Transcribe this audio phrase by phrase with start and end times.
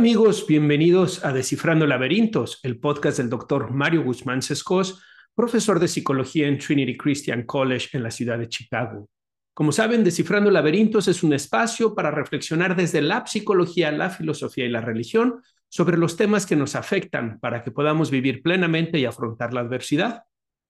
[0.00, 0.46] amigos?
[0.48, 4.98] Bienvenidos a Descifrando Laberintos, el podcast del doctor Mario Guzmán Sescos,
[5.34, 9.10] profesor de psicología en Trinity Christian College en la ciudad de Chicago.
[9.52, 14.70] Como saben, Descifrando Laberintos es un espacio para reflexionar desde la psicología, la filosofía y
[14.70, 19.52] la religión sobre los temas que nos afectan para que podamos vivir plenamente y afrontar
[19.52, 20.22] la adversidad.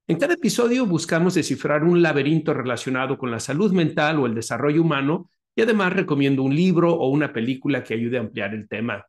[0.09, 4.83] En cada episodio buscamos descifrar un laberinto relacionado con la salud mental o el desarrollo
[4.83, 9.07] humano y además recomiendo un libro o una película que ayude a ampliar el tema.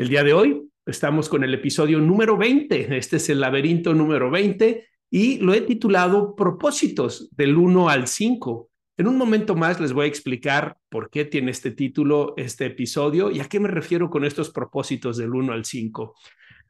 [0.00, 2.96] El día de hoy estamos con el episodio número 20.
[2.96, 8.70] Este es el laberinto número 20 y lo he titulado Propósitos del 1 al 5.
[8.96, 13.30] En un momento más les voy a explicar por qué tiene este título este episodio
[13.30, 16.14] y a qué me refiero con estos propósitos del 1 al 5.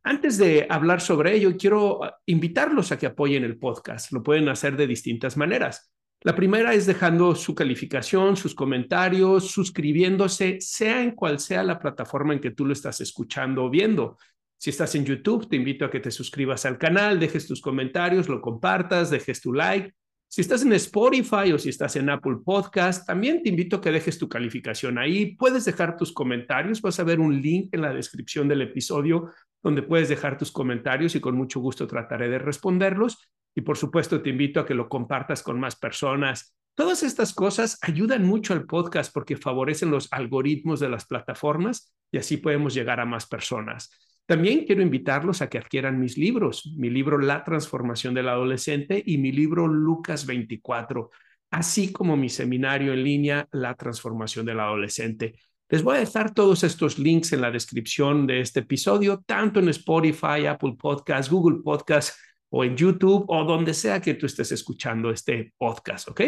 [0.03, 4.11] Antes de hablar sobre ello, quiero invitarlos a que apoyen el podcast.
[4.11, 5.90] Lo pueden hacer de distintas maneras.
[6.23, 12.35] La primera es dejando su calificación, sus comentarios, suscribiéndose, sea en cual sea la plataforma
[12.35, 14.19] en que tú lo estás escuchando o viendo.
[14.59, 18.29] Si estás en YouTube, te invito a que te suscribas al canal, dejes tus comentarios,
[18.29, 19.95] lo compartas, dejes tu like.
[20.29, 23.91] Si estás en Spotify o si estás en Apple Podcast, también te invito a que
[23.91, 25.35] dejes tu calificación ahí.
[25.37, 26.83] Puedes dejar tus comentarios.
[26.83, 29.31] Vas a ver un link en la descripción del episodio
[29.63, 33.31] donde puedes dejar tus comentarios y con mucho gusto trataré de responderlos.
[33.55, 36.57] Y por supuesto, te invito a que lo compartas con más personas.
[36.75, 42.19] Todas estas cosas ayudan mucho al podcast porque favorecen los algoritmos de las plataformas y
[42.19, 43.91] así podemos llegar a más personas.
[44.27, 49.19] También quiero invitarlos a que adquieran mis libros, mi libro La transformación del adolescente y
[49.19, 51.11] mi libro Lucas 24,
[51.51, 55.35] así como mi seminario en línea La transformación del adolescente.
[55.69, 59.69] Les voy a dejar todos estos links en la descripción de este episodio, tanto en
[59.69, 62.17] Spotify, Apple Podcasts, Google Podcasts
[62.51, 66.21] o en YouTube o donde sea que tú estés escuchando este podcast, ¿ok?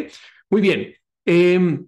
[0.50, 0.94] Muy bien.
[1.24, 1.86] Em,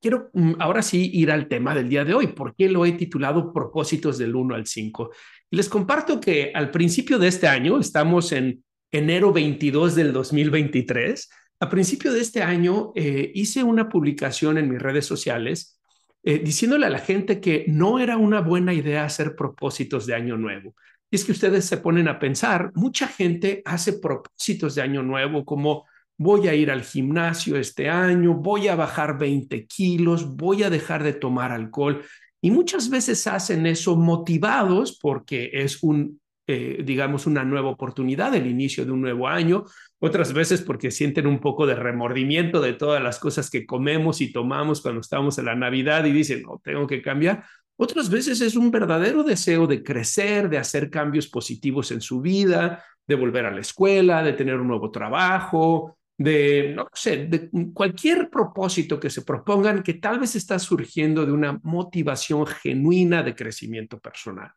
[0.00, 2.28] quiero mm, ahora sí ir al tema del día de hoy.
[2.28, 5.10] ¿Por qué lo he titulado Propósitos del 1 al 5?
[5.50, 11.28] Y les comparto que al principio de este año, estamos en enero 22 del 2023,
[11.60, 15.78] a principio de este año eh, hice una publicación en mis redes sociales
[16.22, 20.36] eh, diciéndole a la gente que no era una buena idea hacer propósitos de año
[20.36, 20.74] nuevo.
[21.10, 25.44] Y es que ustedes se ponen a pensar, mucha gente hace propósitos de año nuevo
[25.44, 25.84] como
[26.20, 31.02] voy a ir al gimnasio este año, voy a bajar 20 kilos, voy a dejar
[31.02, 32.02] de tomar alcohol.
[32.42, 38.46] Y muchas veces hacen eso motivados porque es un, eh, digamos, una nueva oportunidad, el
[38.46, 39.64] inicio de un nuevo año.
[39.98, 44.30] Otras veces porque sienten un poco de remordimiento de todas las cosas que comemos y
[44.30, 47.44] tomamos cuando estamos en la Navidad y dicen, no, tengo que cambiar.
[47.82, 52.84] Otras veces es un verdadero deseo de crecer, de hacer cambios positivos en su vida,
[53.06, 58.28] de volver a la escuela, de tener un nuevo trabajo, de, no sé, de cualquier
[58.28, 63.98] propósito que se propongan que tal vez está surgiendo de una motivación genuina de crecimiento
[63.98, 64.52] personal.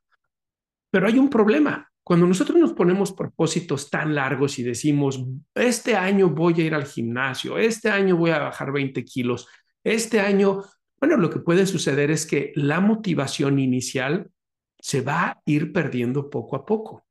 [0.91, 1.89] Pero hay un problema.
[2.03, 5.23] Cuando nosotros nos ponemos propósitos tan largos y decimos,
[5.55, 9.47] este año voy a ir al gimnasio, este año voy a bajar 20 kilos,
[9.81, 10.61] este año
[11.03, 14.31] bueno, lo que puede suceder es que la motivación inicial
[14.79, 17.03] se va a ir perdiendo poco a poco.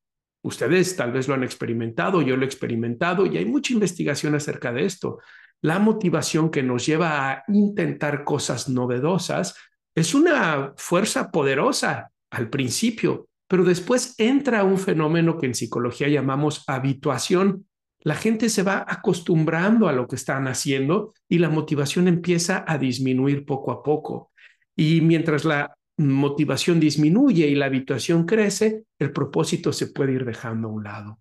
[0.43, 4.73] Ustedes tal vez lo han experimentado, yo lo he experimentado y hay mucha investigación acerca
[4.73, 5.19] de esto.
[5.61, 9.57] La motivación que nos lleva a intentar cosas novedosas
[9.95, 16.65] es una fuerza poderosa al principio, pero después entra un fenómeno que en psicología llamamos
[16.67, 17.67] habituación
[18.05, 22.79] la gente se va acostumbrando a lo que están haciendo y la motivación empieza a
[22.79, 24.33] disminuir poco a poco.
[24.77, 30.69] Y mientras la motivación disminuye y la habituación crece, el propósito se puede ir dejando
[30.69, 31.19] a un lado.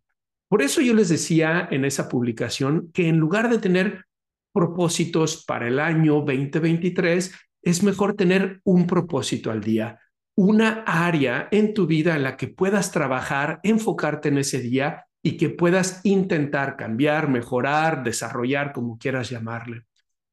[0.48, 4.06] Por eso yo les decía en esa publicación que en lugar de tener
[4.54, 10.00] propósitos para el año 2023, es mejor tener un propósito al día,
[10.36, 15.38] una área en tu vida en la que puedas trabajar, enfocarte en ese día y
[15.38, 19.84] que puedas intentar cambiar, mejorar, desarrollar, como quieras llamarle.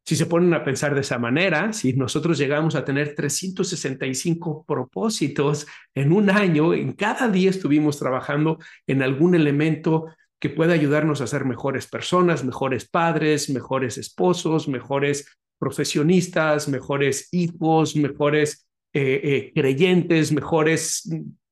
[0.05, 5.67] Si se ponen a pensar de esa manera, si nosotros llegamos a tener 365 propósitos
[5.95, 10.07] en un año, en cada día estuvimos trabajando en algún elemento
[10.41, 15.27] que pueda ayudarnos a ser mejores personas, mejores padres, mejores esposos, mejores
[15.59, 21.03] profesionistas, mejores hijos, mejores eh, eh, creyentes, mejores,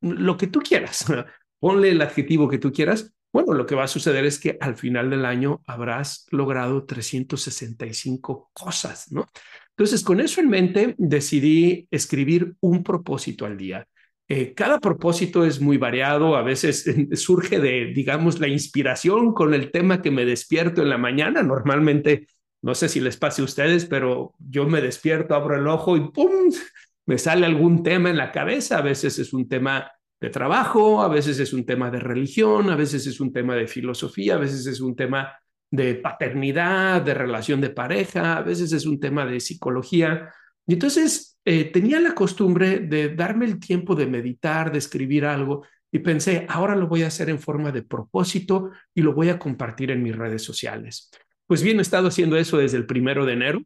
[0.00, 1.04] mm, lo que tú quieras.
[1.58, 4.76] Ponle el adjetivo que tú quieras, bueno, lo que va a suceder es que al
[4.76, 9.26] final del año habrás logrado 365 cosas, ¿no?
[9.70, 13.86] Entonces, con eso en mente, decidí escribir un propósito al día.
[14.28, 19.70] Eh, cada propósito es muy variado, a veces surge de, digamos, la inspiración con el
[19.70, 21.42] tema que me despierto en la mañana.
[21.42, 22.26] Normalmente,
[22.62, 26.10] no sé si les pase a ustedes, pero yo me despierto, abro el ojo y
[26.10, 26.30] ¡pum!
[27.08, 28.78] Me sale algún tema en la cabeza.
[28.78, 32.76] A veces es un tema de trabajo, a veces es un tema de religión, a
[32.76, 35.32] veces es un tema de filosofía, a veces es un tema
[35.70, 40.32] de paternidad, de relación de pareja, a veces es un tema de psicología.
[40.66, 45.64] Y entonces eh, tenía la costumbre de darme el tiempo de meditar, de escribir algo,
[45.92, 49.38] y pensé, ahora lo voy a hacer en forma de propósito y lo voy a
[49.38, 51.10] compartir en mis redes sociales.
[51.46, 53.62] Pues bien, he estado haciendo eso desde el primero de enero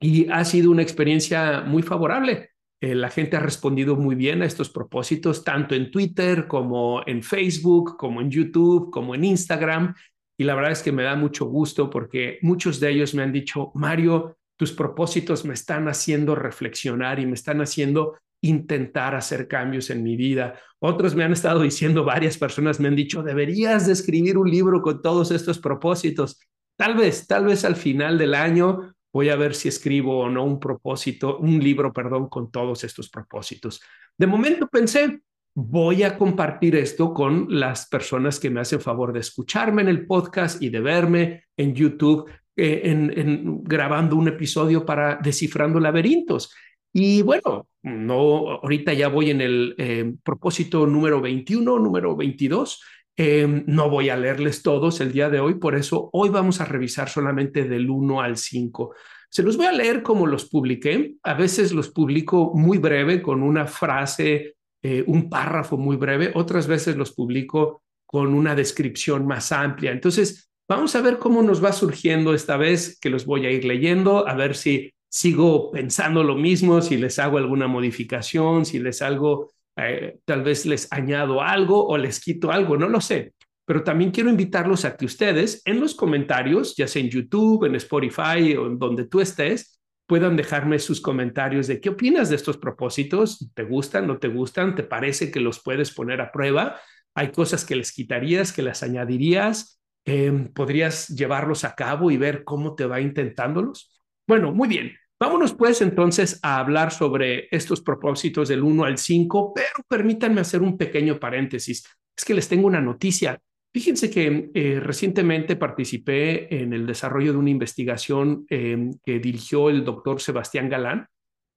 [0.00, 2.50] y ha sido una experiencia muy favorable.
[2.80, 7.22] Eh, la gente ha respondido muy bien a estos propósitos, tanto en Twitter como en
[7.22, 9.94] Facebook, como en YouTube, como en Instagram.
[10.38, 13.32] Y la verdad es que me da mucho gusto porque muchos de ellos me han
[13.32, 19.90] dicho, Mario, tus propósitos me están haciendo reflexionar y me están haciendo intentar hacer cambios
[19.90, 20.54] en mi vida.
[20.78, 24.80] Otros me han estado diciendo, varias personas me han dicho, deberías de escribir un libro
[24.80, 26.38] con todos estos propósitos.
[26.76, 30.44] Tal vez, tal vez al final del año voy a ver si escribo o no
[30.44, 33.80] un propósito, un libro, perdón, con todos estos propósitos.
[34.16, 35.20] De momento pensé,
[35.54, 40.06] voy a compartir esto con las personas que me hacen favor de escucharme en el
[40.06, 46.54] podcast y de verme en YouTube, eh, en, grabando un episodio para Descifrando Laberintos.
[46.92, 52.82] Y bueno, no, ahorita ya voy en el eh, propósito número 21, número 22.
[53.20, 56.64] Em, no voy a leerles todos el día de hoy, por eso hoy vamos a
[56.64, 58.94] revisar solamente del 1 al 5.
[59.28, 61.16] Se los voy a leer como los publiqué.
[61.24, 66.30] A veces los publico muy breve, con una frase, eh, un párrafo muy breve.
[66.36, 69.90] Otras veces los publico con una descripción más amplia.
[69.90, 73.64] Entonces, vamos a ver cómo nos va surgiendo esta vez que los voy a ir
[73.64, 79.02] leyendo, a ver si sigo pensando lo mismo, si les hago alguna modificación, si les
[79.02, 83.34] hago eh, tal vez les añado algo o les quito algo, no lo sé.
[83.64, 87.74] Pero también quiero invitarlos a que ustedes en los comentarios, ya sea en YouTube, en
[87.76, 92.56] Spotify o en donde tú estés, puedan dejarme sus comentarios de qué opinas de estos
[92.56, 96.80] propósitos, te gustan, no te gustan, te parece que los puedes poner a prueba,
[97.14, 102.42] hay cosas que les quitarías, que las añadirías, em, podrías llevarlos a cabo y ver
[102.44, 104.00] cómo te va intentándolos.
[104.26, 104.92] Bueno, muy bien.
[105.20, 110.62] Vámonos pues entonces a hablar sobre estos propósitos del 1 al 5, pero permítanme hacer
[110.62, 111.84] un pequeño paréntesis.
[112.16, 113.40] Es que les tengo una noticia.
[113.72, 119.84] Fíjense que eh, recientemente participé en el desarrollo de una investigación em, que dirigió el
[119.84, 121.06] doctor Sebastián Galán,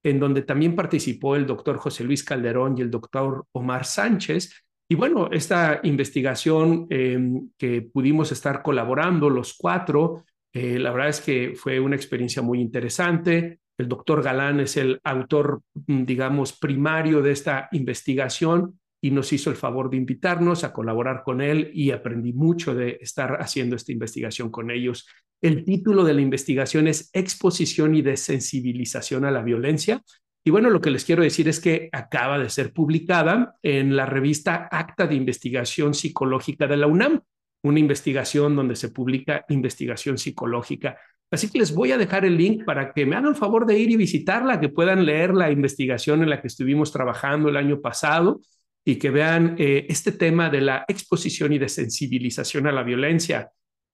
[0.03, 4.53] en donde también participó el doctor José Luis Calderón y el doctor Omar Sánchez.
[4.89, 11.21] Y bueno, esta investigación em, que pudimos estar colaborando los cuatro, eh, la verdad es
[11.21, 13.59] que fue una experiencia muy interesante.
[13.77, 19.49] El doctor Galán es el autor, mm, digamos, primario de esta investigación y nos hizo
[19.49, 23.91] el favor de invitarnos a colaborar con él y aprendí mucho de estar haciendo esta
[23.91, 25.07] investigación con ellos.
[25.41, 30.03] El título de la investigación es Exposición y desensibilización a la violencia.
[30.43, 34.05] Y bueno, lo que les quiero decir es que acaba de ser publicada en la
[34.05, 37.21] revista Acta de Investigación Psicológica de la UNAM
[37.63, 40.97] una investigación donde se publica investigación psicológica.
[41.31, 43.89] Así que les voy a dejar el link para que me hagan favor de ir
[43.91, 48.41] y visitarla, que puedan leer la investigación en la que estuvimos trabajando el año pasado
[48.83, 53.51] y que vean eh, este tema de la exposición y de sensibilización a la violencia.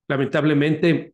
[0.08, 1.14] Lamentablemente,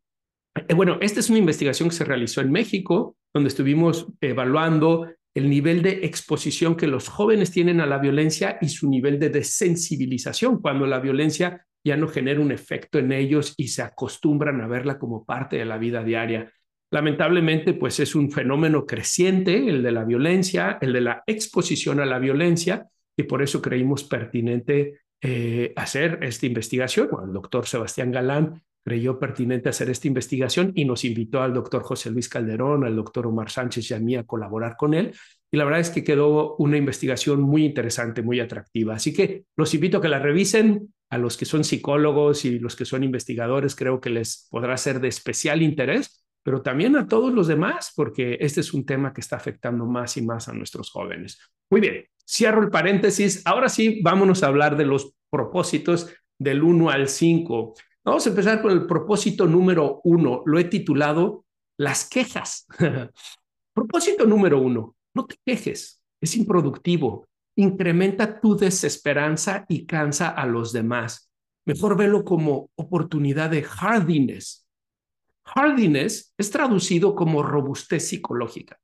[0.56, 5.50] eh, bueno, esta es una investigación que se realizó en México, donde estuvimos evaluando el
[5.50, 10.62] nivel de exposición que los jóvenes tienen a la violencia y su nivel de desensibilización
[10.62, 14.98] cuando la violencia ya no genera un efecto en ellos y se acostumbran a verla
[14.98, 16.52] como parte de la vida diaria.
[16.92, 22.06] Lamentablemente, pues es un fenómeno creciente, el de la violencia, el de la exposición a
[22.06, 22.88] la violencia,
[23.18, 27.10] y por eso creímos pertinente eh, hacer esta investigación.
[27.26, 32.12] el doctor Sebastián Galán creyó pertinente hacer esta investigación y nos invitó al doctor José
[32.12, 35.14] Luis Calderón, al doctor Omar Sánchez y a mí a colaborar con él.
[35.50, 38.96] Y la verdad es que quedó una investigación muy interesante, muy atractiva.
[38.96, 42.76] Así que los invito a que la revisen, a los que son psicólogos y los
[42.76, 46.20] que son investigadores, creo que les podrá ser de especial interés.
[46.46, 50.18] pero también a todos los demás, porque este es un tema que está afectando más
[50.18, 51.40] y más a nuestros jóvenes.
[51.70, 53.42] Muy bien, cierro el paréntesis.
[53.46, 57.76] Ahora sí, vámonos a hablar de los propósitos del 1 al 5.
[58.04, 60.44] Vamos a empezar con el propósito número 1.
[60.46, 61.46] Lo he titulado
[61.78, 62.68] Las quejas.
[63.74, 64.96] propósito número 1.
[65.16, 66.04] No te quejes.
[66.20, 67.26] Es improductivo.
[67.56, 71.32] Incrementa tu desesperanza y cansa a los demás.
[71.66, 74.64] Mejor velo como oportunidad de hardiness
[75.46, 78.80] Hardiness es traducido como robustez psicológica.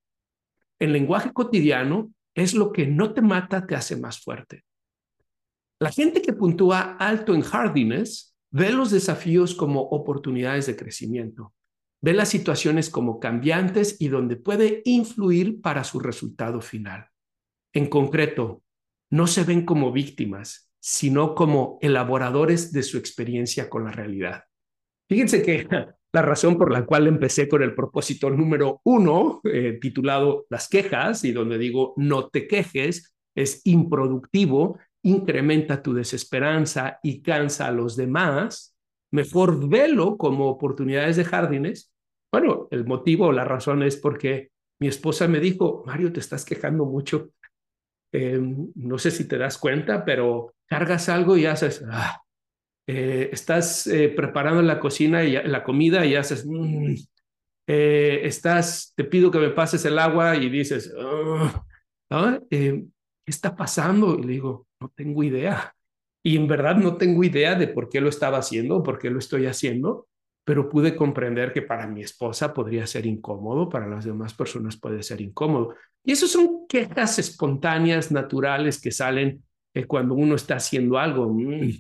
[0.80, 4.64] En lenguaje cotidiano es lo que no te mata te hace más fuerte.
[5.80, 11.54] La gente que puntúa alto en hardiness ve los desafíos como oportunidades de crecimiento,
[12.02, 17.08] ve las situaciones como cambiantes y donde puede influir para su resultado final.
[17.74, 18.64] En concreto,
[19.12, 24.44] no se ven como víctimas, sino como elaboradores de su experiencia con la realidad.
[25.08, 25.68] Fíjense que
[26.14, 31.24] la razón por la cual empecé con el propósito número uno, eh, titulado Las quejas,
[31.24, 37.96] y donde digo no te quejes, es improductivo, incrementa tu desesperanza y cansa a los
[37.96, 38.76] demás,
[39.12, 41.94] mejor velo como oportunidades de jardines.
[42.32, 46.46] Bueno, el motivo o la razón es porque mi esposa me dijo, Mario, te estás
[46.46, 47.32] quejando mucho.
[48.12, 52.22] Em, no sé si te das cuenta, pero cargas algo y haces, ah,
[52.88, 56.96] eh, estás eh, preparando la cocina y la comida y haces, mm",
[57.68, 60.92] eh, estás, te pido que me pases el agua y dices,
[62.50, 62.84] ¿qué
[63.28, 64.18] está pasando?
[64.18, 65.76] Y le digo, no tengo idea.
[66.24, 69.20] Y en verdad no tengo idea de por qué lo estaba haciendo, por qué lo
[69.20, 70.08] estoy haciendo,
[70.44, 75.04] pero pude comprender que para mi esposa podría ser incómodo, para las demás personas puede
[75.04, 75.76] ser incómodo.
[76.04, 79.44] Y eso son quejas espontáneas, naturales, que salen
[79.88, 81.34] cuando uno está haciendo algo.
[81.34, 81.72] Mm,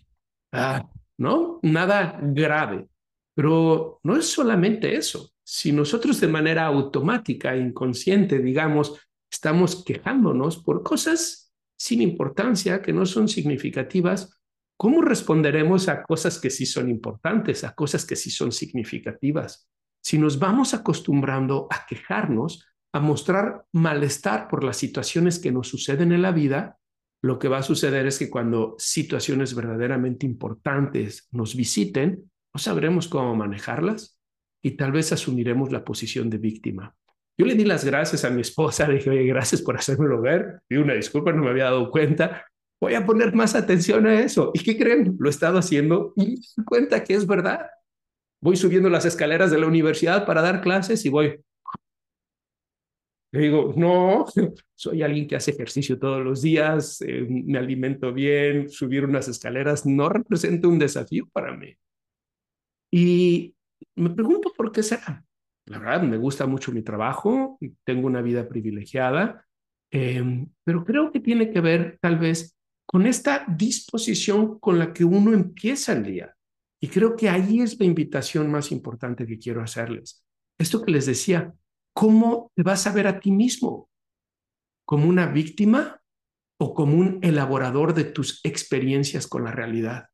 [0.53, 1.59] ah, ¿no?
[1.61, 2.87] Nada grave.
[3.35, 5.31] Pero no es solamente eso.
[5.43, 8.99] Si nosotros de manera automática, inconsciente, digamos,
[9.31, 14.41] estamos quejándonos por cosas sin importancia, que no son significativas,
[14.77, 19.69] ¿cómo responderemos a cosas que sí son importantes, a cosas que sí son significativas?
[20.01, 26.11] Si nos vamos acostumbrando a quejarnos, a mostrar malestar por las situaciones que nos suceden
[26.11, 26.77] en la vida,
[27.21, 33.07] lo que va a suceder es que cuando situaciones verdaderamente importantes nos visiten, no sabremos
[33.07, 34.19] cómo manejarlas
[34.63, 36.95] y tal vez asumiremos la posición de víctima.
[37.37, 40.61] Yo le di las gracias a mi esposa, le dije, oye, gracias por hacérmelo ver,
[40.69, 42.45] y una disculpa, no me había dado cuenta,
[42.81, 44.51] voy a poner más atención a eso.
[44.53, 45.15] ¿Y qué creen?
[45.19, 47.67] Lo he estado haciendo y me doy cuenta que es verdad.
[48.41, 51.41] Voy subiendo las escaleras de la universidad para dar clases y voy,
[53.31, 54.25] le digo, no,
[54.75, 59.85] soy alguien que hace ejercicio todos los días, eh, me alimento bien, subir unas escaleras
[59.85, 61.75] no representa un desafío para mí.
[62.91, 63.55] Y
[63.95, 65.23] me pregunto por qué será.
[65.65, 69.45] La verdad, me gusta mucho mi trabajo, tengo una vida privilegiada,
[69.91, 72.57] em, pero creo que tiene que ver tal vez
[72.87, 76.35] con esta disposición con la que uno empieza el día.
[76.81, 80.23] Y creo que ahí es la invitación más importante que quiero hacerles.
[80.57, 81.53] Esto que les decía,
[81.93, 83.89] ¿cómo te vas a ver a ti mismo?
[84.85, 86.01] ¿Como una víctima
[86.57, 90.09] o como un elaborador de tus experiencias con la realidad?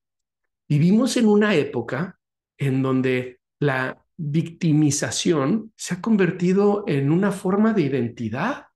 [0.67, 2.19] Vivimos en una época
[2.57, 8.67] en donde la victimización se ha convertido en una forma de identidad.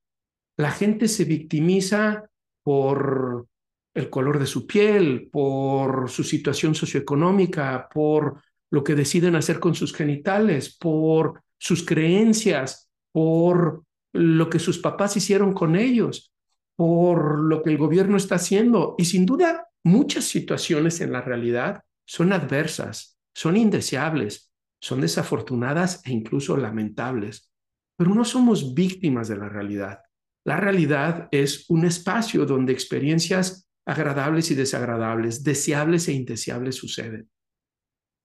[0.57, 2.29] La gente se victimiza
[2.63, 3.47] por
[3.93, 9.73] el color de su piel, por su situación socioeconómica, por lo que deciden hacer con
[9.73, 16.33] sus genitales, por sus creencias, por lo que sus papás hicieron con ellos,
[16.75, 18.95] por lo que el gobierno está haciendo.
[18.97, 24.51] Y sin duda, muchas situaciones en la realidad son adversas, son indeseables,
[24.81, 27.51] son desafortunadas e incluso lamentables.
[27.97, 29.99] Pero no somos víctimas de la realidad.
[30.45, 37.29] La realidad es un espacio donde experiencias agradables y desagradables, deseables e indeseables suceden.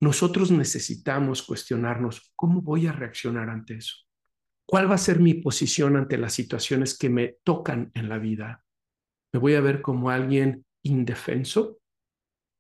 [0.00, 4.03] Nosotros necesitamos cuestionarnos, ¿cómo voy a reaccionar ante eso?
[4.66, 8.64] ¿Cuál va a ser mi posición ante las situaciones que me tocan en la vida?
[9.32, 11.78] ¿Me voy a ver como alguien indefenso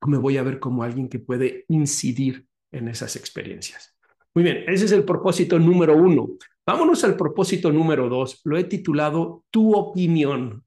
[0.00, 3.96] o me voy a ver como alguien que puede incidir en esas experiencias?
[4.34, 6.30] Muy bien, ese es el propósito número uno.
[6.66, 8.40] Vámonos al propósito número dos.
[8.44, 10.64] Lo he titulado Tu opinión.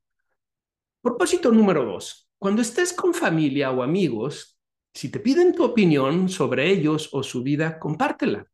[1.02, 2.30] Propósito número dos.
[2.40, 4.58] Cuando estés con familia o amigos,
[4.94, 8.48] si te piden tu opinión sobre ellos o su vida, compártela.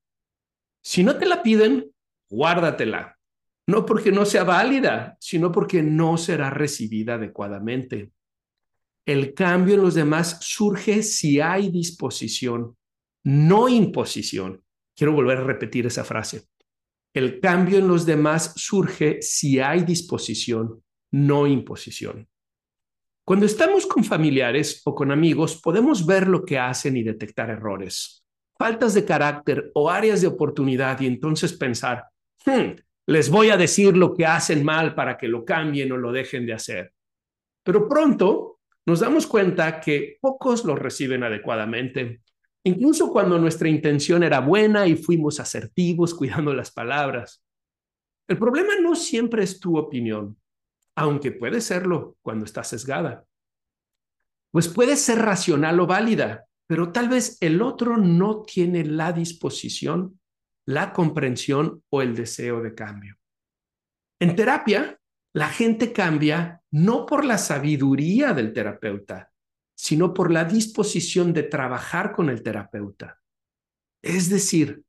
[0.81, 1.92] Si no te la piden,
[2.33, 3.17] guárdatela.
[3.67, 8.11] No porque no sea válida, sino porque no será recibida adecuadamente.
[9.05, 12.75] El cambio en los demás surge si hay disposición,
[13.23, 14.63] no imposición.
[14.95, 16.47] Quiero volver a repetir esa frase.
[17.15, 22.27] el cambio en los demás surge si hay disposición, no imposición.
[23.23, 28.25] Cuando estamos con familiares o con amigos, podemos ver lo que hacen y detectar errores,
[28.57, 32.03] faltas de carácter o áreas de oportunidad y entonces pensar,
[32.45, 32.75] hmm,
[33.07, 36.45] les voy a decir lo que hacen mal para que lo cambien o lo dejen
[36.45, 36.93] de hacer.
[37.63, 42.21] Pero pronto nos damos cuenta que pocos lo reciben adecuadamente,
[42.63, 47.43] incluso cuando nuestra intención era buena y fuimos asertivos cuidando las palabras.
[48.27, 50.37] El problema no siempre es tu opinión,
[50.95, 53.25] aunque puede serlo cuando está sesgada.
[54.51, 60.19] Pues puede ser racional o válida, pero tal vez el otro no tiene la disposición,
[60.65, 63.17] la comprensión o el deseo de cambio.
[64.19, 64.99] En terapia,
[65.33, 69.31] la gente cambia no por la sabiduría del terapeuta,
[69.75, 73.19] sino por la disposición de trabajar con el terapeuta.
[74.03, 74.83] Es decir,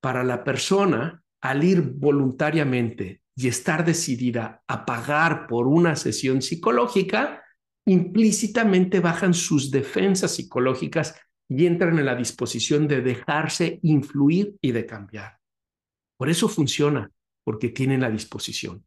[0.00, 7.42] para la persona, al ir voluntariamente y estar decidida a pagar por una sesión psicológica,
[7.86, 11.14] implícitamente bajan sus defensas psicológicas
[11.48, 15.38] y entran en la disposición de dejarse influir y de cambiar.
[16.16, 17.10] Por eso funciona,
[17.44, 18.84] porque tienen la disposición.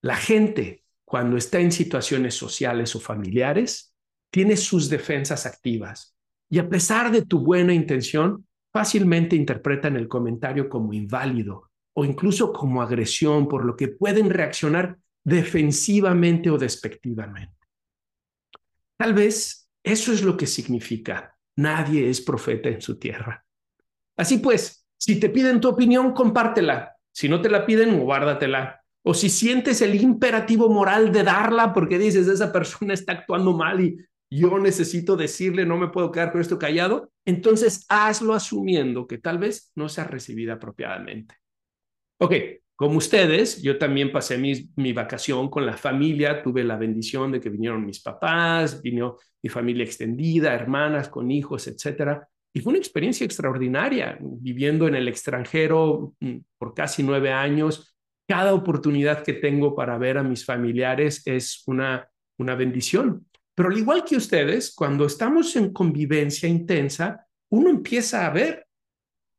[0.00, 3.94] La gente, cuando está en situaciones sociales o familiares,
[4.30, 6.16] tiene sus defensas activas
[6.50, 12.52] y a pesar de tu buena intención, fácilmente interpretan el comentario como inválido o incluso
[12.52, 17.56] como agresión, por lo que pueden reaccionar defensivamente o despectivamente.
[18.96, 23.44] Tal vez eso es lo que significa nadie es profeta en su tierra.
[24.16, 26.96] Así pues, si te piden tu opinión, compártela.
[27.12, 28.80] Si no te la piden, guárdatela.
[29.04, 33.80] O si sientes el imperativo moral de darla porque dices, esa persona está actuando mal
[33.80, 33.98] y
[34.30, 39.38] yo necesito decirle, no me puedo quedar con esto callado, entonces hazlo asumiendo que tal
[39.38, 41.36] vez no sea recibida apropiadamente.
[42.20, 42.34] Ok,
[42.78, 47.50] como ustedes, yo también pasé mi, vacación con la familia, tuve la bendición de que
[47.50, 52.28] vinieron mis papás, vino mi familia extendida, hermanas con hijos, etcétera.
[52.54, 57.96] Y fue una experiencia extraordinaria, viviendo en el extranjero mm, por casi nueve años.
[58.28, 63.26] Cada oportunidad que tengo para ver a mis familiares es una, una bendición.
[63.56, 68.67] Pero al igual que ustedes, cuando estamos en convivencia intensa, uno empieza a ver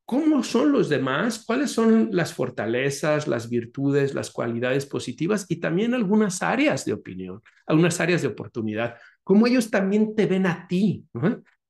[0.10, 5.94] cómo son los demás, cuáles son las fortalezas, las virtudes, las cualidades positivas y también
[5.94, 11.06] algunas áreas de opinión, algunas áreas de oportunidad, cómo ellos también te ven a ti.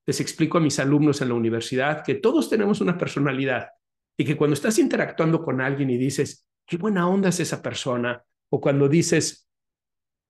[0.05, 3.71] Les explico a mis alumnos en la universidad que todos tenemos una personalidad
[4.17, 8.23] y que cuando estás interactuando con alguien y dices, qué buena onda es esa persona,
[8.49, 9.49] o cuando dices,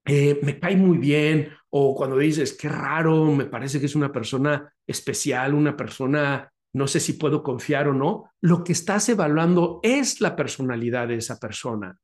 [0.05, 4.11] eh, me cae muy bien, o cuando dices, qué raro, me parece que es una
[4.11, 9.79] persona especial, una persona, no sé si puedo confiar o no, lo que estás evaluando
[9.83, 11.97] es la personalidad de esa persona.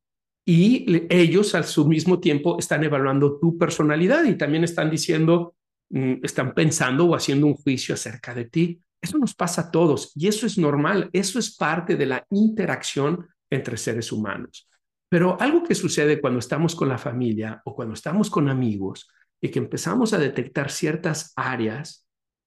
[0.45, 5.55] Y ellos al su mismo tiempo están evaluando tu personalidad y también están diciendo,
[5.89, 8.79] mm, están pensando o haciendo un juicio acerca de ti.
[9.01, 13.27] Eso nos pasa a todos y eso es normal, eso es parte de la interacción
[13.49, 14.67] entre seres humanos.
[15.09, 19.09] Pero algo que sucede cuando estamos con la familia o cuando estamos con amigos
[19.41, 22.04] y que empezamos a detectar ciertas áreas,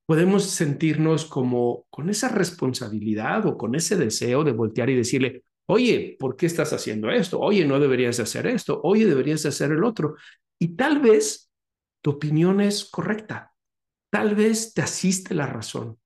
[0.08, 6.16] podemos sentirnos como con esa responsabilidad o con ese deseo de voltear y decirle, oye,
[6.18, 7.38] ¿por qué estás haciendo esto?
[7.38, 8.80] Oye, no deberías hacer esto.
[8.84, 10.14] Oye, deberías hacer el otro.
[10.58, 11.52] Y tal vez
[12.00, 13.52] tu opinión es correcta.
[14.08, 15.98] Tal vez te asiste la razón.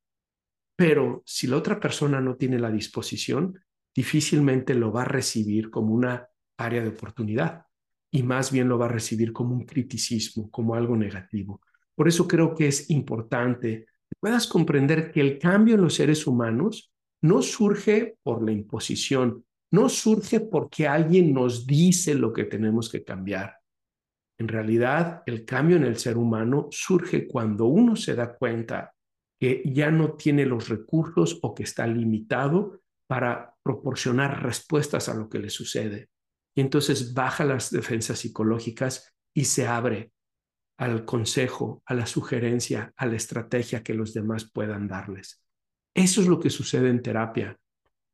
[0.75, 3.57] Pero si la otra persona no tiene la disposición,
[3.95, 7.67] difícilmente lo va a recibir como una área de oportunidad
[8.11, 11.61] y más bien lo va a recibir como un criticismo, como algo negativo.
[11.95, 13.87] Por eso creo que es importante
[14.23, 19.89] puedas comprender que el cambio en los seres humanos no surge por la imposición, no
[19.89, 23.57] surge porque alguien nos dice lo que tenemos que cambiar.
[24.39, 28.95] En realidad, el cambio en el ser humano surge cuando uno se da cuenta
[29.41, 35.29] que ya no tiene los recursos o que está limitado para proporcionar respuestas a lo
[35.29, 36.11] que le sucede
[36.55, 40.12] y entonces baja las defensas psicológicas y se abre
[40.83, 45.41] al consejo, a la sugerencia, a la estrategia que los demás puedan darles.
[45.95, 47.57] Eso es lo que sucede en terapia.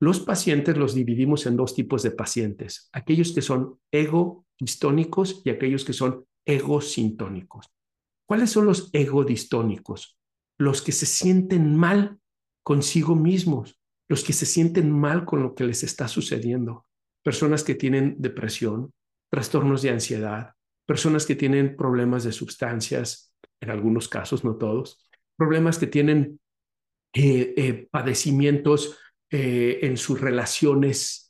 [0.01, 5.85] Los pacientes los dividimos en dos tipos de pacientes, aquellos que son ego-distónicos y aquellos
[5.87, 7.73] que son ego-sintónicos.
[8.27, 10.19] ¿Cuáles son los ego-distónicos?
[10.59, 12.19] Los que se sienten mal
[12.63, 16.85] consigo mismos, los que se sienten mal con lo que les está sucediendo,
[17.25, 18.93] personas que tienen depresión,
[19.31, 20.53] trastornos de ansiedad,
[20.89, 26.41] personas que tienen problemas de sustancias, en algunos casos, no todos, problemas que tienen
[27.13, 28.99] eh, eh, padecimientos
[29.31, 31.27] eh, en sus relaciones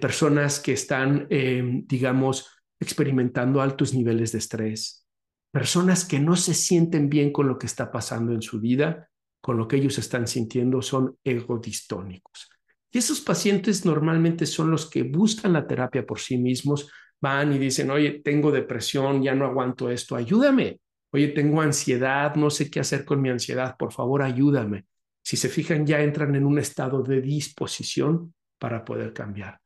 [0.00, 2.48] personas que están, em, digamos,
[2.80, 5.06] experimentando altos niveles de estrés,
[5.52, 9.08] personas que no se sienten bien con lo que está pasando en su vida,
[9.40, 12.50] con lo que ellos están sintiendo, son egodistónicos.
[12.90, 17.58] Y esos pacientes normalmente son los que buscan la terapia por sí mismos, van y
[17.58, 20.80] dicen, oye, tengo depresión, ya no aguanto esto, ayúdame.
[21.12, 24.86] Oye, tengo ansiedad, no sé qué hacer con mi ansiedad, por favor, ayúdame.
[25.22, 29.60] Si se fijan, ya entran en un estado de disposición para poder cambiar.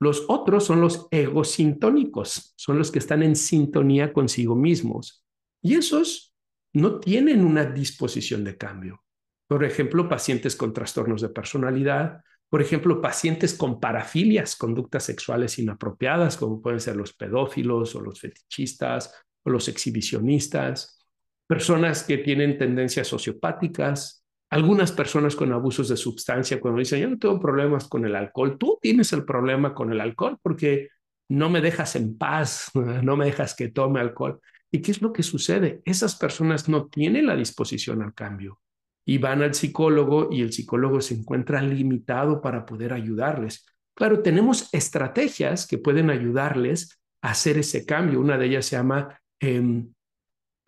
[0.00, 5.24] Los otros son los egosintónicos, son los que están en sintonía consigo mismos.
[5.62, 6.34] Y esos
[6.72, 9.04] no tienen una disposición de cambio.
[9.46, 16.36] Por ejemplo, pacientes con trastornos de personalidad, por ejemplo, pacientes con parafilias, conductas sexuales inapropiadas,
[16.36, 21.02] como pueden ser los pedófilos o los fetichistas o los exhibicionistas,
[21.46, 27.18] personas que tienen tendencias sociopáticas, algunas personas con abusos de sustancia, cuando dicen, yo no
[27.18, 30.90] tengo problemas con el alcohol, tú tienes el problema con el alcohol porque
[31.30, 34.38] no me dejas en paz, no me dejas que tome alcohol.
[34.70, 35.80] ¿Y qué es lo que sucede?
[35.86, 38.61] Esas personas no tienen la disposición al cambio
[39.04, 43.66] y van al psicólogo y el psicólogo se encuentra limitado para poder ayudarles.
[43.94, 48.20] Claro, tenemos estrategias que pueden ayudarles a hacer ese cambio.
[48.20, 49.92] Una de ellas se llama em,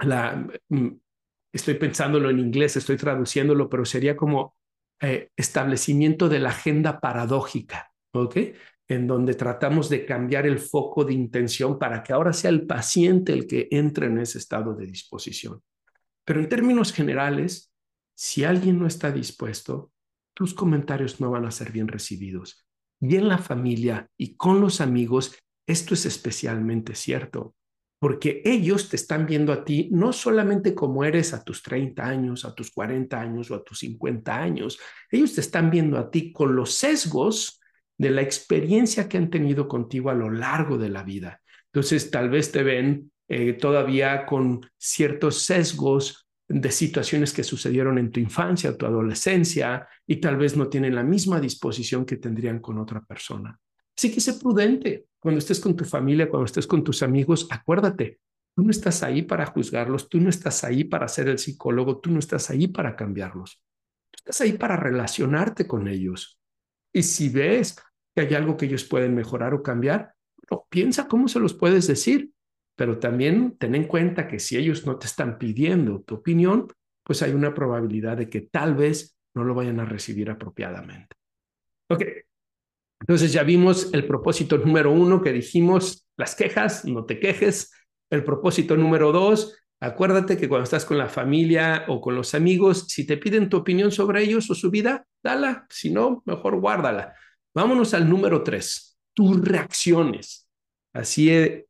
[0.01, 0.88] la, mm,
[1.53, 4.57] estoy pensándolo en inglés, estoy traduciéndolo, pero sería como
[5.01, 8.37] eh, establecimiento de la agenda paradójica, ¿ok?
[8.88, 13.33] En donde tratamos de cambiar el foco de intención para que ahora sea el paciente
[13.33, 15.62] el que entre en ese estado de disposición.
[16.25, 17.74] Pero en términos generales,
[18.14, 19.90] si alguien no está dispuesto,
[20.35, 22.66] tus comentarios no van a ser bien recibidos.
[23.00, 27.55] Y en la familia y con los amigos, esto es especialmente cierto,
[27.98, 32.44] porque ellos te están viendo a ti no solamente como eres a tus 30 años,
[32.44, 34.79] a tus 40 años o a tus 50 años,
[35.11, 37.61] ellos te están viendo a ti con los sesgos
[37.96, 41.40] de la experiencia que han tenido contigo a lo largo de la vida.
[41.72, 48.11] Entonces, tal vez te ven eh, todavía con ciertos sesgos de situaciones que sucedieron en
[48.11, 52.79] tu infancia tu adolescencia y tal vez no tienen la misma disposición que tendrían con
[52.79, 53.59] otra persona.
[53.97, 55.07] Así que sé prudente.
[55.19, 58.21] Cuando estés con tu familia, cuando estés con tus amigos, acuérdate,
[58.55, 62.11] tú no estás ahí para juzgarlos, tú no estás ahí para ser el psicólogo, tú
[62.11, 63.63] no estás ahí para cambiarlos.
[64.11, 66.39] Tú estás ahí para relacionarte con ellos.
[66.93, 67.77] Y si ves
[68.15, 70.15] que hay algo que ellos pueden mejorar o cambiar,
[70.69, 72.34] piensa cómo se los puedes decir
[72.77, 76.69] pero también ten en cuenta que si ellos no te están pidiendo tu opinión,
[77.03, 81.17] pues hay una probabilidad de que tal vez no lo vayan a recibir apropiadamente.
[81.89, 82.03] Ok,
[83.01, 87.71] entonces ya vimos el propósito número uno que dijimos, las quejas, no te quejes.
[88.11, 92.87] El propósito número dos, acuérdate que cuando estás con la familia o con los amigos,
[92.89, 97.15] si te piden tu opinión sobre ellos o su vida, dala, si no, mejor guárdala.
[97.55, 100.44] Vámonos al número tres, tus reacciones.
[100.95, 101.67] Así he,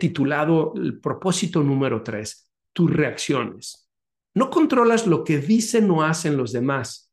[0.00, 3.88] titulado el propósito número tres, tus reacciones.
[4.34, 7.10] No controlas lo que dicen o hacen los demás,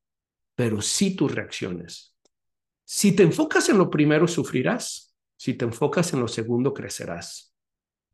[0.56, 2.16] pero sí tus reacciones.
[2.84, 5.16] Si te enfocas en lo primero, sufrirás.
[5.38, 7.54] Si te enfocas en lo segundo, crecerás.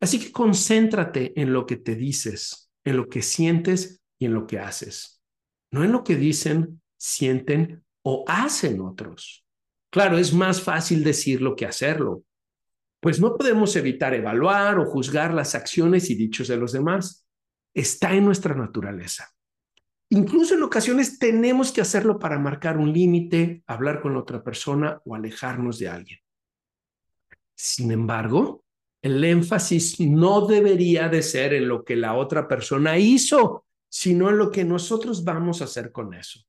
[0.02, 4.46] Así que concéntrate en lo que te dices, en lo que sientes y en lo
[4.46, 5.22] que haces.
[5.72, 9.46] No en lo que dicen, sienten o hacen otros.
[9.90, 12.24] Claro, es más fácil decirlo que hacerlo,
[13.02, 17.28] pues no podemos evitar evaluar o juzgar las acciones y dichos de los demás.
[17.74, 19.30] Está en nuestra naturaleza.
[20.10, 25.16] Incluso en ocasiones tenemos que hacerlo para marcar un límite, hablar con otra persona o
[25.16, 26.20] alejarnos de alguien.
[27.56, 28.66] Sin embargo,
[29.02, 34.38] el énfasis no debería de ser en lo que la otra persona hizo, sino en
[34.38, 36.40] lo que nosotros vamos a hacer con eso.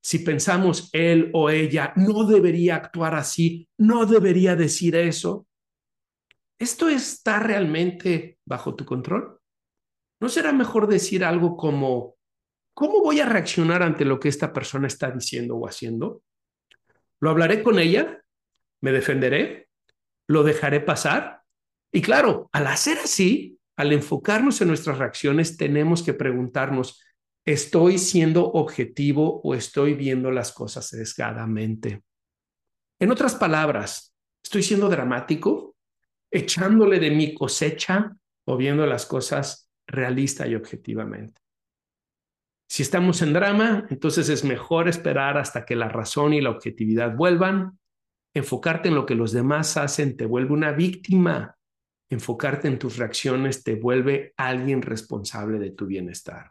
[0.00, 5.46] Si pensamos él o ella no debería actuar así, no debería decir eso,
[6.64, 9.38] ¿esto está realmente bajo tu control?
[10.20, 12.16] ¿No será mejor decir algo como,
[12.72, 16.22] ¿cómo voy a reaccionar ante lo que esta persona está diciendo o haciendo?
[17.20, 18.22] ¿Lo hablaré con ella?
[18.80, 19.68] ¿Me defenderé?
[20.26, 21.42] ¿Lo dejaré pasar?
[21.92, 27.02] Y claro, al hacer así, al enfocarnos en nuestras reacciones, tenemos que preguntarnos,
[27.44, 32.02] ¿estoy siendo objetivo o estoy viendo las cosas sesgadamente?
[32.98, 35.73] En otras palabras, ¿estoy siendo dramático?
[36.34, 38.16] Echándole de mi cosecha
[38.46, 41.40] o viendo las cosas realista y objetivamente.
[42.68, 47.14] Si estamos en drama, entonces es mejor esperar hasta que la razón y la objetividad
[47.14, 47.78] vuelvan.
[48.34, 51.56] Enfocarte en lo que los demás hacen te vuelve una víctima.
[52.10, 56.50] Enfocarte en tus reacciones te vuelve alguien responsable de tu bienestar.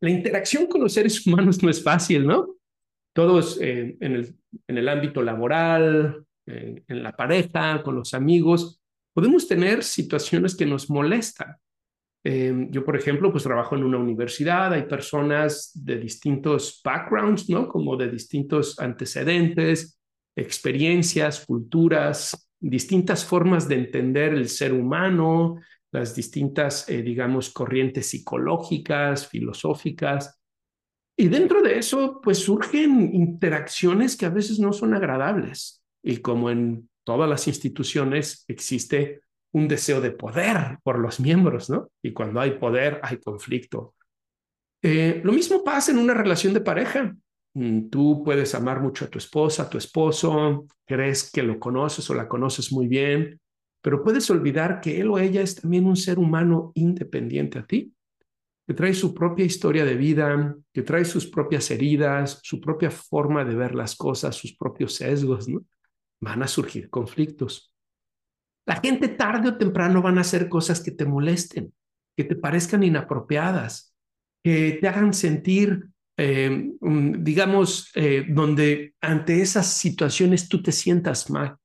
[0.00, 2.58] La interacción con los seres humanos no es fácil, ¿no?
[3.12, 4.36] todos eh, en, el,
[4.68, 8.80] en, el, ámbito laboral, eh, en la pareja, con los amigos,
[9.12, 11.56] podemos tener situaciones que nos molestan.
[12.24, 17.68] Eh, yo, por ejemplo, pues trabajo en una universidad, hay personas de distintos backgrounds, ¿no?
[17.68, 19.98] Como de distintos antecedentes,
[20.36, 29.26] experiencias, culturas, distintas formas de entender el ser humano, las distintas, eh, digamos, corrientes psicológicas,
[29.28, 30.40] filosóficas.
[31.16, 35.82] Y dentro de eso, pues surgen interacciones que a veces no son agradables.
[36.02, 39.20] Y como en todas las instituciones existe
[39.52, 41.90] un deseo de poder por los miembros, ¿no?
[42.02, 43.94] Y cuando hay poder, hay conflicto.
[44.82, 47.16] Eh, lo mismo pasa en una relación de pareja.
[47.54, 52.08] Mm, tú puedes amar mucho a tu esposa, a tu esposo, crees que lo conoces
[52.10, 53.40] o la conoces muy bien,
[53.82, 57.92] pero puedes olvidar que él o ella es también un ser humano independiente a ti
[58.66, 63.42] que trae su propia historia de vida, que trae sus propias heridas, su propia forma
[63.42, 65.64] de ver las cosas, sus propios sesgos, ¿no?
[66.20, 67.74] Van a surgir conflictos.
[68.66, 71.74] La gente tarde o temprano van a hacer cosas que te molesten,
[72.16, 73.94] que te parezcan inapropiadas,
[74.42, 81.56] que te hagan sentir, eh, digamos, eh, donde ante esas situaciones tú te sientas mal.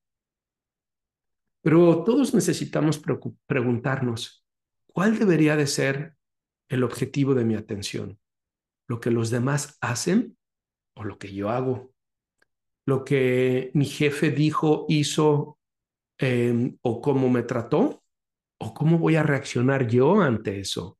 [1.63, 3.01] Pero todos necesitamos
[3.45, 4.45] preguntarnos,
[4.85, 6.15] ¿cuál debería de ser
[6.69, 8.19] el objetivo de mi atención?
[8.87, 10.37] ¿Lo que los demás hacen
[10.95, 11.92] o lo que yo hago?
[12.85, 15.57] ¿Lo que mi jefe dijo, hizo
[16.17, 18.03] em, o cómo me trató?
[18.59, 20.97] ¿O cómo voy a reaccionar yo ante eso?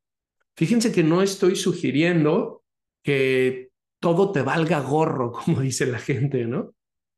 [0.55, 2.63] Fíjense que no estoy sugiriendo
[3.03, 3.69] que
[3.99, 6.73] todo te valga gorro, como dice la gente, ¿no?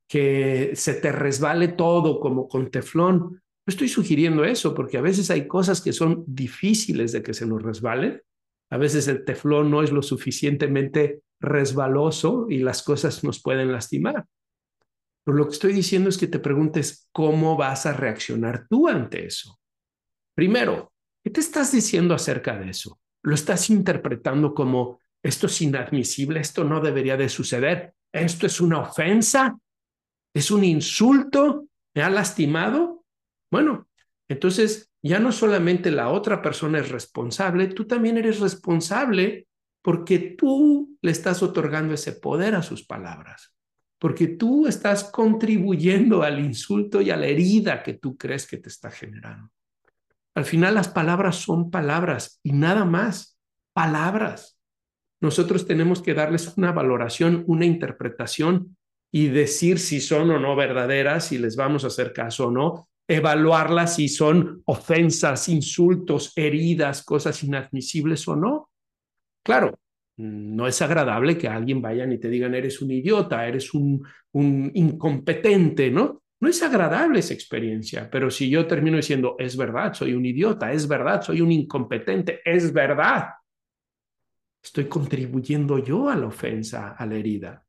[0.08, 3.18] Que se te resbale todo como con teflón.
[3.18, 7.46] No estoy sugiriendo eso porque a veces hay cosas que son difíciles de que se
[7.46, 8.22] nos resbalen
[8.70, 14.26] a veces el teflón no es lo suficientemente resbaloso y las cosas nos pueden lastimar.
[15.26, 19.26] Pero lo que estoy diciendo es que te preguntes cómo vas a reaccionar tú ante
[19.26, 19.58] eso.
[20.36, 20.92] Primero,
[21.24, 23.00] ¿qué te estás diciendo acerca de eso?
[23.24, 28.78] ¿Lo estás interpretando como esto es inadmisible, esto no debería de suceder, esto es una
[28.78, 29.58] ofensa,
[30.32, 33.04] es un insulto, me ha lastimado?
[33.50, 33.88] Bueno,
[34.28, 39.48] entonces ya no solamente la otra persona es responsable, tú también eres responsable
[39.82, 43.55] porque tú le estás otorgando ese poder a sus palabras,
[43.98, 48.68] porque tú estás contribuyendo al insulto y a la herida que tú crees que te
[48.68, 49.50] está generando.
[50.34, 53.38] Al final las palabras son palabras y nada más,
[53.72, 54.58] palabras.
[55.20, 58.76] Nosotros tenemos que darles una valoración, una interpretación
[59.10, 62.88] y decir si son o no verdaderas, si les vamos a hacer caso o no,
[63.08, 68.70] evaluarlas si son ofensas, insultos, heridas, cosas inadmisibles o no.
[69.42, 69.78] Claro,
[70.16, 74.70] no es agradable que alguien vayan y te digan eres un idiota, eres un, un
[74.74, 76.22] incompetente, ¿no?
[76.40, 80.72] No es agradable esa experiencia, pero si yo termino diciendo es verdad, soy un idiota,
[80.72, 83.30] es verdad, soy un incompetente, es verdad,
[84.62, 87.64] estoy contribuyendo yo a la ofensa, a la herida.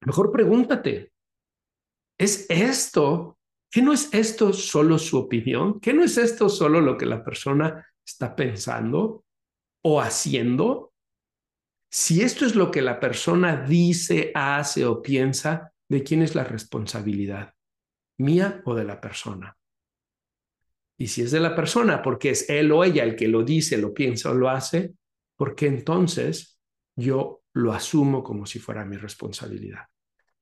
[0.00, 1.12] Mejor pregúntate,
[2.18, 3.36] ¿es esto
[3.70, 5.80] ¿Qué no es esto solo su opinión?
[5.80, 9.24] ¿Qué no es esto solo lo que la persona está pensando
[9.82, 10.94] o haciendo?
[11.98, 16.44] Si esto es lo que la persona dice, hace o piensa, ¿de quién es la
[16.44, 17.54] responsabilidad?
[18.18, 19.56] ¿Mía o de la persona?
[20.98, 23.78] Y si es de la persona, porque es él o ella el que lo dice,
[23.78, 24.92] lo piensa o lo hace,
[25.38, 26.60] porque entonces
[26.94, 29.86] yo lo asumo como si fuera mi responsabilidad.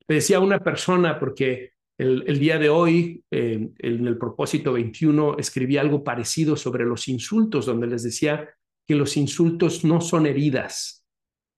[0.09, 5.37] Le decía a una persona, porque el, día de hoy, eh, en el propósito 21,
[5.37, 8.49] escribí algo parecido sobre los insultos, donde les decía
[8.85, 11.04] que los insultos no son heridas,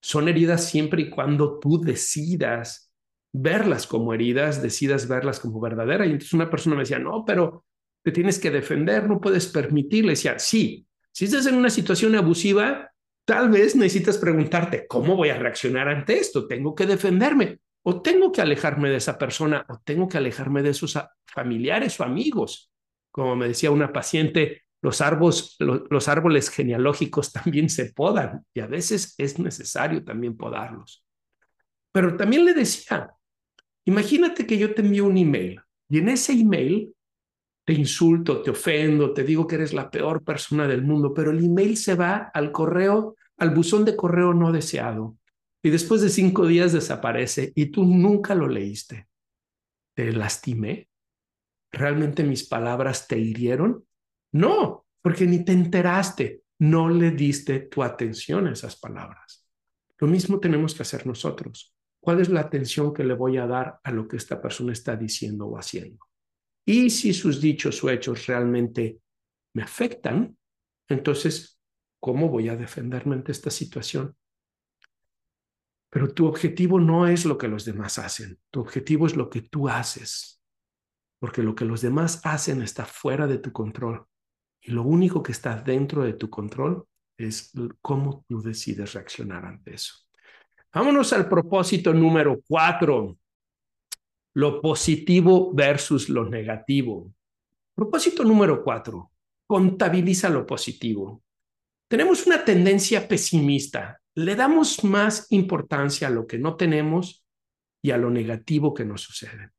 [0.01, 2.91] son heridas siempre y cuando tú decidas
[3.33, 6.07] verlas como heridas, decidas verlas como verdaderas.
[6.07, 7.65] Y entonces una persona me decía, no, pero
[8.03, 10.11] te tienes que defender, no puedes permitirle.
[10.11, 12.91] Decía, sí, si estás en una situación abusiva,
[13.25, 16.47] tal vez necesitas preguntarte, ¿cómo voy a reaccionar ante esto?
[16.47, 20.69] Tengo que defenderme o tengo que alejarme de esa persona o tengo que alejarme de
[20.69, 22.71] esos familiares o amigos.
[23.11, 29.39] Como me decía una paciente, los árboles, genealógicos también se podan y a veces es
[29.39, 31.05] necesario también podarlos.
[31.91, 33.11] Pero también le decía,
[33.85, 35.59] imagínate que yo te envío un email
[35.89, 36.93] y en ese email
[37.65, 41.43] te insulto, te ofendo, te digo que eres la peor persona del mundo, pero el
[41.43, 45.17] email se va al correo, al buzón de correo no deseado
[45.61, 49.07] y después de cinco días desaparece y tú nunca lo leíste.
[49.95, 50.87] ¿Te lastimé?
[51.71, 53.83] ¿Realmente mis palabras te hirieron?
[54.31, 59.45] No, porque ni te enteraste, no le diste tu atención a esas palabras.
[59.99, 61.73] Lo mismo tenemos que hacer nosotros.
[61.99, 64.95] cuál es la atención que le voy a dar a lo que esta persona está
[64.95, 66.05] diciendo o haciendo.
[66.65, 68.99] Y si sus dichos o hechos realmente
[69.53, 70.37] me afectan,
[70.87, 71.59] entonces,
[71.99, 74.15] ¿cómo voy a defenderme ante esta situación?
[75.89, 79.41] Pero tu objetivo no es lo que los demás hacen, tu objetivo es lo que
[79.41, 80.41] tú haces,
[81.19, 84.07] porque lo que los demás hacen está fuera de tu control
[84.67, 86.85] y lo único que está dentro de tu control
[87.17, 89.93] es cómo tú decides reaccionar ante eso.
[90.73, 93.17] Vámonos al propósito número cuatro,
[94.33, 97.13] lo positivo versus lo negativo.
[97.73, 99.13] Propósito número cuatro,
[99.47, 101.23] contabiliza lo positivo.
[101.89, 107.25] Tenemos una tendencia pesimista, le damos más importancia a lo que no tenemos
[107.81, 109.51] y a lo negativo que nos sucede.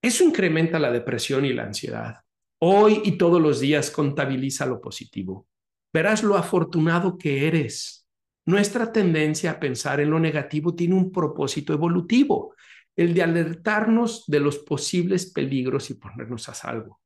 [0.00, 2.23] Eso incrementa la depresión y la ansiedad.
[2.66, 5.46] Hoy y todos los días contabiliza lo positivo.
[5.92, 8.08] Verás lo afortunado que eres.
[8.46, 12.54] Nuestra tendencia a pensar en lo negativo tiene un propósito evolutivo,
[12.96, 17.02] el de alertarnos de los posibles peligros y ponernos a salvo.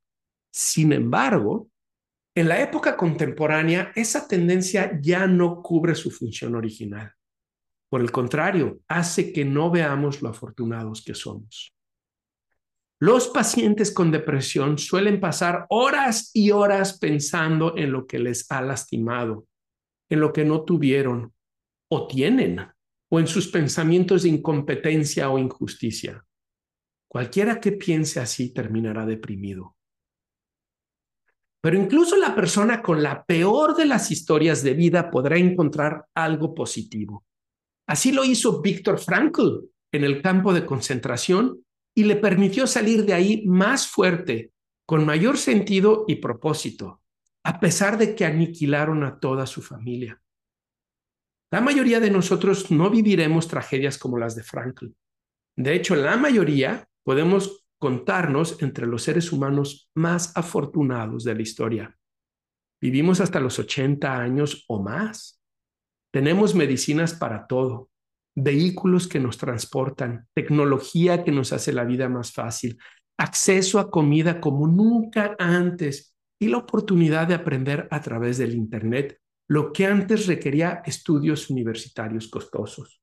[0.49, 1.67] Sin embargo,
[2.33, 7.11] en la época contemporánea, esa tendencia ya no cubre su función original.
[7.89, 11.73] Por el contrario, hace que no veamos lo afortunados que somos.
[13.01, 18.61] Los pacientes con depresión suelen pasar horas y horas pensando en lo que les ha
[18.61, 19.47] lastimado,
[20.09, 21.33] en lo que no tuvieron
[21.89, 22.59] o tienen,
[23.09, 26.25] o en sus pensamientos de incompetencia o injusticia.
[27.07, 29.77] Cualquiera que piense así terminará deprimido.
[31.61, 36.53] Pero incluso la persona con la peor de las historias de vida podrá encontrar algo
[36.53, 37.25] positivo.
[37.87, 43.13] Así lo hizo Víctor Frankl en el campo de concentración y le permitió salir de
[43.13, 44.51] ahí más fuerte,
[44.85, 47.01] con mayor sentido y propósito,
[47.43, 50.21] a pesar de que aniquilaron a toda su familia.
[51.51, 54.95] La mayoría de nosotros no viviremos tragedias como las de Franklin.
[55.55, 61.97] De hecho, la mayoría podemos contarnos entre los seres humanos más afortunados de la historia.
[62.81, 65.41] Vivimos hasta los 80 años o más.
[66.13, 67.89] Tenemos medicinas para todo
[68.35, 72.77] vehículos que nos transportan, tecnología que nos hace la vida más fácil,
[73.17, 79.19] acceso a comida como nunca antes y la oportunidad de aprender a través del Internet
[79.49, 83.01] lo que antes requería estudios universitarios costosos.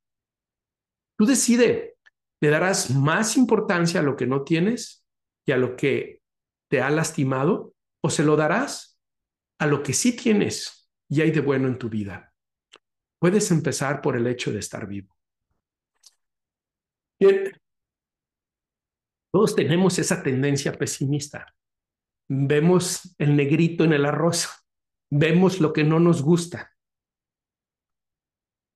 [1.18, 1.96] Tú decide,
[2.40, 5.04] ¿le darás más importancia a lo que no tienes
[5.44, 6.22] y a lo que
[6.70, 9.00] te ha lastimado o se lo darás
[9.58, 12.32] a lo que sí tienes y hay de bueno en tu vida?
[13.18, 15.15] Puedes empezar por el hecho de estar vivo.
[17.18, 17.52] Bien,
[19.32, 21.54] todos tenemos esa tendencia pesimista.
[22.28, 24.48] Vemos el negrito en el arroz,
[25.10, 26.76] vemos lo que no nos gusta.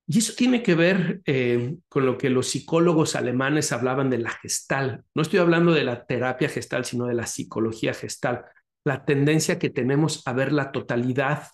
[0.07, 4.31] Y eso tiene que ver eh, con lo que los psicólogos alemanes hablaban de la
[4.31, 5.05] gestal.
[5.15, 8.45] No estoy hablando de la terapia gestal, sino de la psicología gestal.
[8.85, 11.49] La tendencia que tenemos a ver la totalidad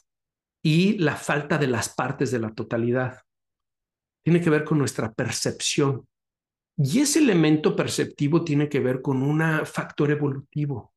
[0.64, 3.20] y la falta de las partes de la totalidad.
[4.25, 6.09] Tiene que ver con nuestra percepción.
[6.79, 10.93] Y ese elemento perceptivo tiene que ver con un factor evolutivo.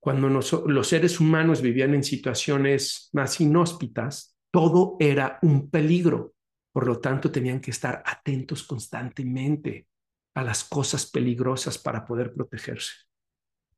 [0.00, 6.34] Cuando los seres humanos vivían en situaciones más inhóspitas, todo era un peligro.
[6.72, 9.86] Por lo tanto, tenían que estar atentos constantemente
[10.34, 12.92] a las cosas peligrosas para poder protegerse.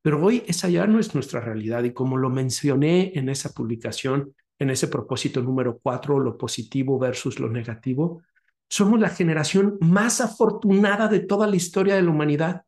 [0.01, 4.33] Pero hoy esa ya no es nuestra realidad y como lo mencioné en esa publicación,
[4.57, 8.21] en ese propósito número cuatro, lo positivo versus lo negativo,
[8.69, 12.65] somos la generación más afortunada de toda la historia de la humanidad.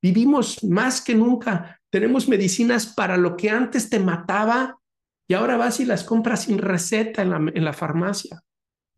[0.00, 1.80] Vivimos más que nunca.
[1.90, 4.78] Tenemos medicinas para lo que antes te mataba
[5.28, 8.42] y ahora vas y las compras sin receta en la, farmacia.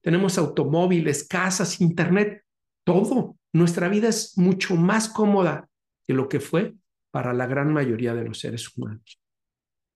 [0.01, 2.43] Tenemos automóviles, casas, internet,
[2.85, 3.37] todo.
[3.53, 5.69] Nuestra vida es mucho más cómoda
[6.07, 6.75] que lo que fue
[7.11, 9.21] para la gran mayoría de los seres humanos.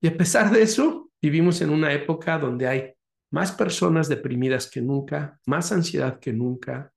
[0.00, 2.94] Y a pesar de eso, vivimos en una época donde hay
[3.30, 6.92] más personas deprimidas que nunca, más ansiedad que nunca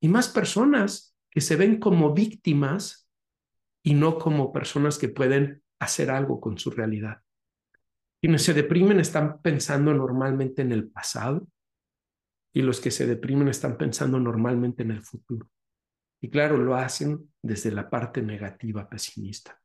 [0.00, 3.08] y más personas que se ven como víctimas
[3.82, 7.18] y no como personas que pueden hacer algo con su realidad.
[8.20, 11.46] Quienes se deprimen están pensando normalmente en el pasado
[12.52, 15.48] y los que se deprimen están pensando normalmente en el futuro.
[16.20, 19.60] Y claro, lo hacen desde la parte negativa, pesimista.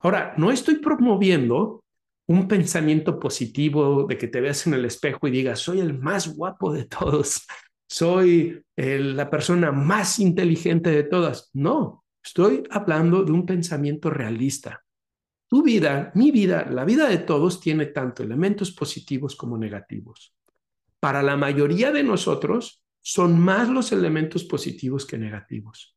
[0.00, 1.82] Ahora, no estoy promoviendo
[2.26, 6.34] un pensamiento positivo de que te veas en el espejo y digas, soy el más
[6.34, 7.46] guapo de todos,
[7.86, 11.50] soy la persona más inteligente de todas.
[11.52, 14.82] No, estoy hablando de un pensamiento realista.
[15.48, 20.34] Tu vida, mi vida, la vida de todos tiene tanto elementos positivos como negativos.
[20.98, 25.94] Para la mayoría de nosotros son más los elementos positivos que negativos.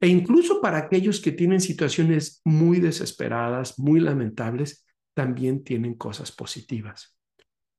[0.00, 4.86] E incluso para aquellos que tienen situaciones muy desesperadas, muy lamentables,
[5.18, 7.18] también tienen cosas positivas.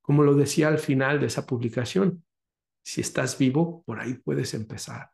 [0.02, 2.22] Como lo decía al final de esa publicación,
[2.84, 5.10] si estás vivo, por ahí puedes empezar.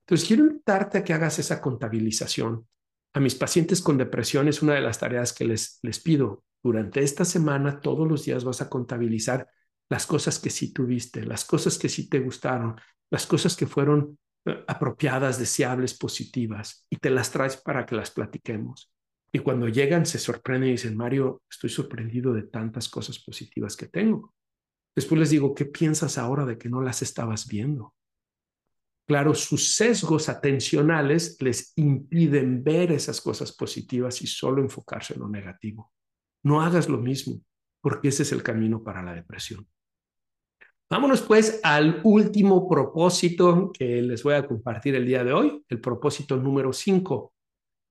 [0.00, 2.66] Entonces, quiero invitarte a que hagas esa contabilización.
[3.12, 6.42] A mis pacientes con depresión es una de las tareas que les, les pido.
[6.60, 9.48] Durante esta semana, todos los días vas a contabilizar
[9.88, 12.74] las cosas que sí tuviste, las cosas que sí te gustaron,
[13.12, 18.10] las cosas que fueron eh, apropiadas, deseables, positivas, y te las traes para que las
[18.10, 18.92] platiquemos.
[19.34, 23.88] Y cuando llegan, se sorprenden y dicen, Mario, estoy sorprendido de tantas cosas positivas que
[23.88, 24.32] tengo.
[24.94, 27.96] Después les digo, ¿qué piensas ahora de que no las estabas viendo?
[29.08, 35.28] Claro, sus sesgos atencionales les impiden ver esas cosas positivas y solo enfocarse en lo
[35.28, 35.90] negativo.
[36.44, 37.42] No hagas lo mismo,
[37.80, 39.66] porque ese es el camino para la depresión.
[40.88, 45.80] Vámonos pues al último propósito que les voy a compartir el día de hoy, el
[45.80, 47.33] propósito número 5,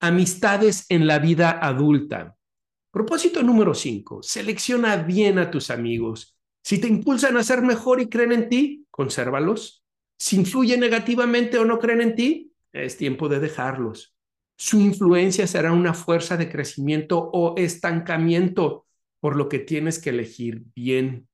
[0.04, 2.36] amistades en la vida adulta.
[2.92, 6.38] Propósito número 5, selecciona bien a tus amigos.
[6.62, 9.86] Si te impulsan a ser mejor y creen en ti, consérvalos.
[10.18, 14.14] Si influyen negativamente o no creen en ti, es tiempo de dejarlos.
[14.58, 18.86] Su influencia será una fuerza de crecimiento o estancamiento,
[19.22, 21.30] por lo que tienes que elegir bien.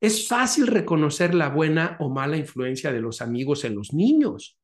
[0.00, 4.58] Es fácil reconocer la buena o mala influencia de los amigos en los niños.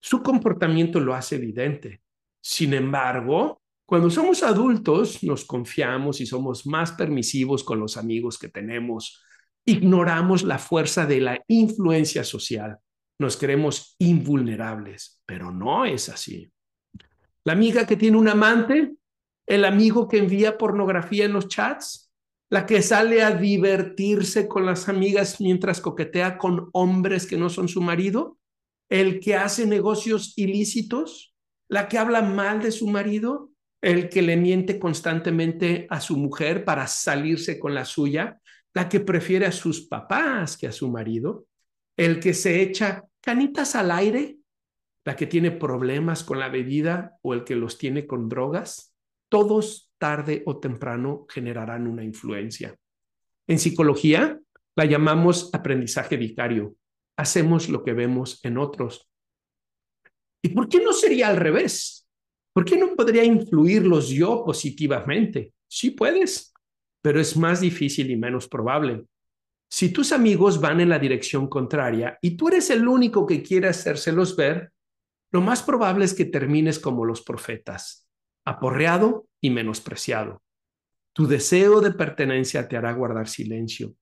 [0.00, 2.05] Su comportamiento lo hace evidente.
[2.48, 8.48] Sin embargo, cuando somos adultos, nos confiamos y somos más permisivos con los amigos que
[8.48, 9.20] tenemos.
[9.64, 12.78] Ignoramos la fuerza de la influencia social.
[13.18, 16.48] Nos creemos invulnerables, pero no es así.
[17.42, 18.94] La amiga que tiene un amante,
[19.44, 22.12] el amigo que envía pornografía en los chats,
[22.48, 27.66] la que sale a divertirse con las amigas mientras coquetea con hombres que no son
[27.66, 28.38] su marido,
[28.88, 31.35] el que hace negocios ilícitos,
[31.68, 33.50] la que habla mal de su marido,
[33.82, 38.40] el que le miente constantemente a su mujer para salirse con la suya,
[38.74, 41.46] la que prefiere a sus papás que a su marido,
[41.96, 44.36] el que se echa canitas al aire,
[45.04, 48.94] la que tiene problemas con la bebida o el que los tiene con drogas,
[49.28, 52.76] todos tarde o temprano generarán una influencia.
[53.46, 54.40] En psicología
[54.76, 56.74] la llamamos aprendizaje vicario.
[57.16, 59.08] Hacemos lo que vemos en otros.
[60.46, 62.06] ¿Y por qué no sería al revés?
[62.52, 65.54] ¿Por qué no podría influirlos yo positivamente?
[65.66, 66.54] Sí puedes,
[67.02, 69.06] pero es más difícil y menos probable.
[69.68, 73.66] Si tus amigos van en la dirección contraria y tú eres el único que quiere
[73.66, 74.70] hacérselos ver,
[75.32, 78.08] lo más probable es que termines como los profetas,
[78.44, 80.44] aporreado y menospreciado.
[81.12, 83.96] Tu deseo de pertenencia te hará guardar silencio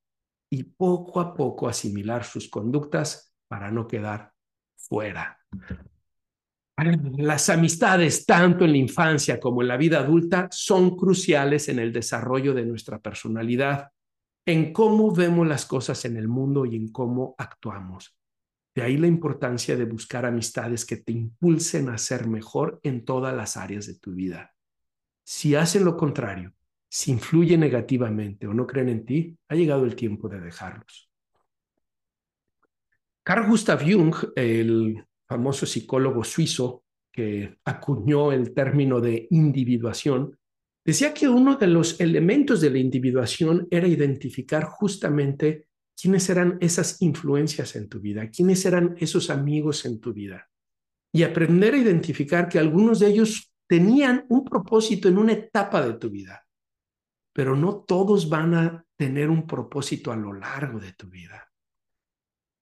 [0.50, 4.34] y poco a poco asimilar sus conductas para no quedar
[4.76, 5.38] fuera.
[6.76, 11.92] Las amistades, tanto en la infancia como en la vida adulta, son cruciales en el
[11.92, 13.90] desarrollo de nuestra personalidad,
[14.44, 18.16] en cómo vemos las cosas en el mundo y en cómo actuamos.
[18.74, 23.34] De ahí la importancia de buscar amistades que te impulsen a ser mejor en todas
[23.34, 24.52] las áreas de tu vida.
[25.22, 26.52] Si hacen lo contrario,
[26.88, 31.08] si influyen negativamente o no creen en ti, ha llegado el tiempo de dejarlos.
[33.22, 40.36] Carl Gustav Jung, el famoso psicólogo suizo que acuñó el término de individuación,
[40.84, 47.00] decía que uno de los elementos de la individuación era identificar justamente quiénes eran esas
[47.00, 50.50] influencias en tu vida, quiénes eran esos amigos en tu vida
[51.14, 55.94] y aprender a identificar que algunos de ellos tenían un propósito en una etapa de
[55.94, 56.44] tu vida,
[57.32, 61.53] pero no todos van a tener un propósito a lo largo de tu vida.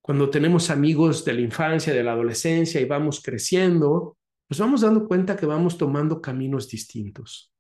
[0.03, 4.17] Cuando tenemos amigos de la infancia, de la adolescencia y vamos creciendo,
[4.51, 7.53] nos vamos dando cuenta que vamos tomando caminos distintos.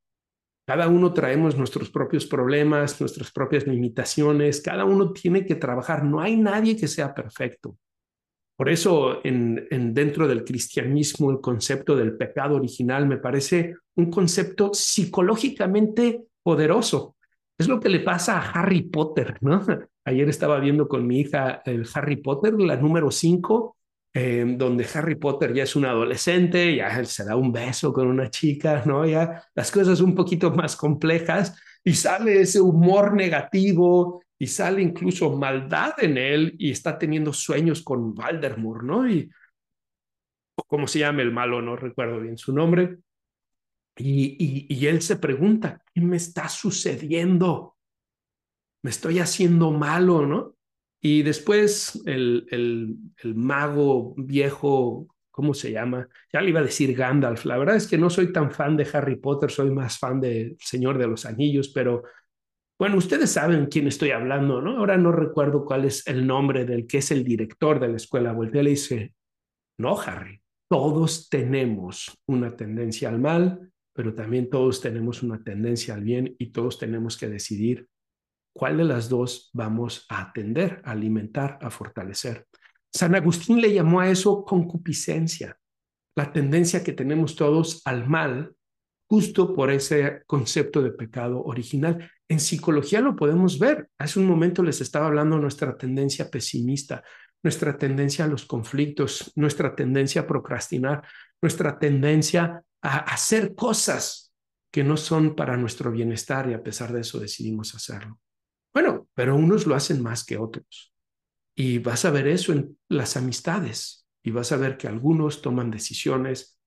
[0.66, 6.20] Cada uno traemos nuestros propios problemas, nuestras propias limitaciones, cada uno tiene que trabajar, no
[6.20, 7.78] hay nadie que sea perfecto.
[8.56, 14.72] Por eso, en, dentro del cristianismo, el concepto del pecado original me parece un concepto
[14.72, 17.16] psicológicamente poderoso.
[17.62, 19.64] Es lo que le pasa a Harry Potter, ¿no?
[20.04, 23.76] Ayer estaba viendo con mi hija el Harry Potter, la número 5,
[24.14, 28.28] eh, donde Harry Potter ya es un adolescente, ya se da un beso con una
[28.30, 29.06] chica, ¿no?
[29.06, 35.30] Ya las cosas un poquito más complejas y sale ese humor negativo y sale incluso
[35.36, 39.08] maldad en él y está teniendo sueños con Valdermur, ¿no?
[39.08, 39.30] Y
[40.66, 42.98] cómo se llama el malo, no recuerdo bien su nombre.
[43.96, 47.76] Y, él se pregunta, ¿qué me está sucediendo?
[48.82, 50.56] Me estoy haciendo malo, ¿no?
[51.00, 56.08] Y después el, el, el mago viejo ¿cómo se llama?
[56.32, 57.46] Ya le iba a decir Gandalf.
[57.46, 60.54] La verdad es que no soy tan fan de Harry Potter, soy más fan de
[60.60, 62.04] Señor de los Anillos, pero
[62.78, 64.78] bueno, ustedes saben quién estoy hablando, ¿no?
[64.78, 68.32] Ahora no recuerdo cuál es el nombre del que es el director de la escuela.
[68.32, 69.14] Voltea y le dice,
[69.78, 76.02] no, Harry, todos tenemos una tendencia al mal, pero también todos tenemos una tendencia al
[76.02, 77.88] bien y todos tenemos que decidir
[78.54, 82.46] cuál de las dos vamos a atender, a alimentar, a fortalecer.
[82.92, 85.58] San Agustín le llamó a eso concupiscencia,
[86.14, 88.54] la tendencia que tenemos todos al mal
[89.08, 92.10] justo por ese concepto de pecado original.
[92.28, 93.88] En psicología lo podemos ver.
[93.98, 97.02] Hace un momento les estaba hablando de nuestra tendencia pesimista,
[97.42, 101.06] nuestra tendencia a los conflictos, nuestra tendencia a procrastinar,
[101.42, 104.32] nuestra tendencia a hacer cosas
[104.70, 108.18] que no son para nuestro bienestar y a pesar de eso decidimos hacerlo.
[108.72, 110.94] Bueno, pero unos lo hacen más que otros.
[111.54, 115.70] Y vas a ver eso en las amistades y vas a ver que algunos toman
[115.70, 116.58] decisiones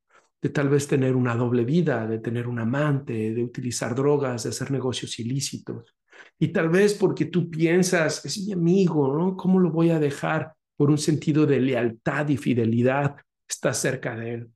[0.41, 4.49] de tal vez tener una doble vida, de tener un amante, de utilizar drogas, de
[4.49, 5.95] hacer negocios ilícitos.
[6.37, 9.35] Y tal vez porque tú piensas, es mi amigo, ¿no?
[9.35, 13.15] ¿Cómo lo voy a dejar por un sentido de lealtad y fidelidad?
[13.47, 14.54] Estás cerca de él.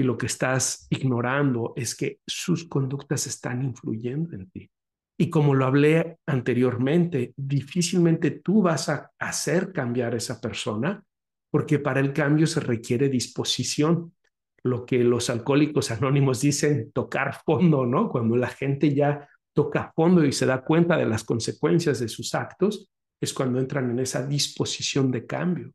[0.00, 4.70] Y lo que estás ignorando es que sus conductas están influyendo en ti.
[5.18, 11.04] Y como lo hablé anteriormente, difícilmente tú vas a hacer cambiar a esa persona
[11.50, 14.14] porque para el cambio se requiere disposición
[14.62, 18.08] lo que los alcohólicos anónimos dicen tocar fondo, ¿no?
[18.08, 22.34] Cuando la gente ya toca fondo y se da cuenta de las consecuencias de sus
[22.34, 22.90] actos,
[23.20, 25.72] es cuando entran en esa disposición de cambio.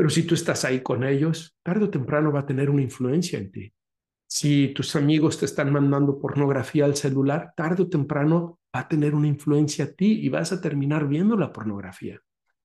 [0.00, 3.38] Pero si tú estás ahí con ellos, tarde o temprano va a tener una influencia
[3.38, 3.70] en ti.
[4.26, 9.14] Si tus amigos te están mandando pornografía al celular, tarde o temprano va a tener
[9.14, 12.18] una influencia a ti y vas a terminar viendo la pornografía.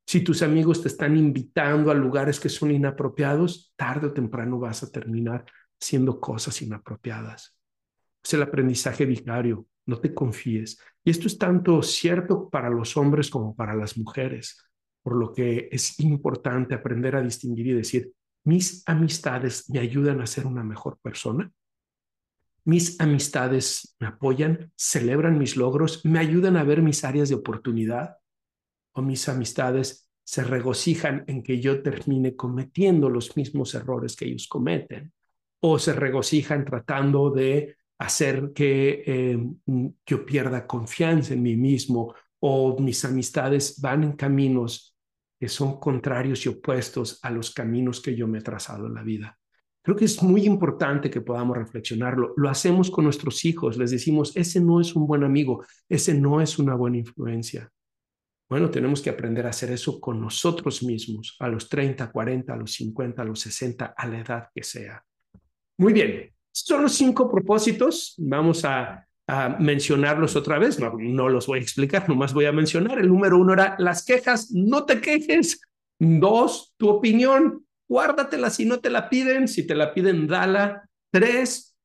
[0.07, 4.83] Si tus amigos te están invitando a lugares que son inapropiados, tarde o temprano vas
[4.83, 5.43] a terminar
[5.77, 7.57] haciendo cosas inapropiadas.
[8.23, 10.79] Es el aprendizaje vicario, no te confíes.
[11.03, 14.57] Y esto es tanto cierto para los hombres como para las mujeres,
[15.05, 18.11] por lo que es importante aprender a distinguir y decir,
[18.43, 21.51] mis amistades me ayudan a ser una mejor persona.
[22.63, 28.15] Mis amistades me apoyan, celebran mis logros, me ayudan a ver mis áreas de oportunidad.
[28.93, 34.47] O mis amistades se regocijan en que yo termine cometiendo los mismos errores que ellos
[34.47, 35.13] cometen,
[35.59, 39.55] o se regocijan tratando de hacer que em,
[40.03, 44.94] yo pierda confianza en mí mismo, o mis amistades van en caminos
[45.39, 49.03] que son contrarios y opuestos a los caminos que yo me he trazado en la
[49.03, 49.37] vida.
[49.81, 52.33] Creo que es muy importante que podamos reflexionarlo.
[52.37, 56.41] Lo hacemos con nuestros hijos, les decimos, ese no es un buen amigo, ese no
[56.41, 57.69] es una buena influencia.
[58.49, 62.57] Bueno, tenemos que aprender a hacer eso con nosotros mismos, a los 30, 40, a
[62.57, 65.03] los 50, a los 60, a la edad que sea.
[65.77, 68.15] Muy bien, son los cinco propósitos.
[68.17, 69.05] Vamos a,
[69.59, 70.79] mencionarlos otra vez.
[70.79, 72.99] No, no los voy a explicar, nomás voy a mencionar.
[72.99, 75.61] El número uno era las quejas, no te quejes.
[75.97, 79.47] Dos, tu opinión, guárdatela si no te la piden.
[79.47, 80.87] Si te la piden, dala.
[81.11, 81.75] Tres,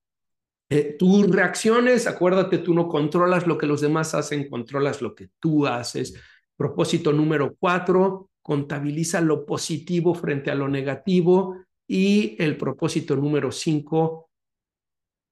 [0.72, 5.30] eh, tus reacciones, acuérdate, tú no controlas lo que los demás hacen, controlas lo que
[5.40, 6.14] tú haces.
[6.56, 11.56] Propósito número cuatro, contabiliza lo positivo frente a lo negativo.
[11.88, 14.29] Y el propósito número cinco,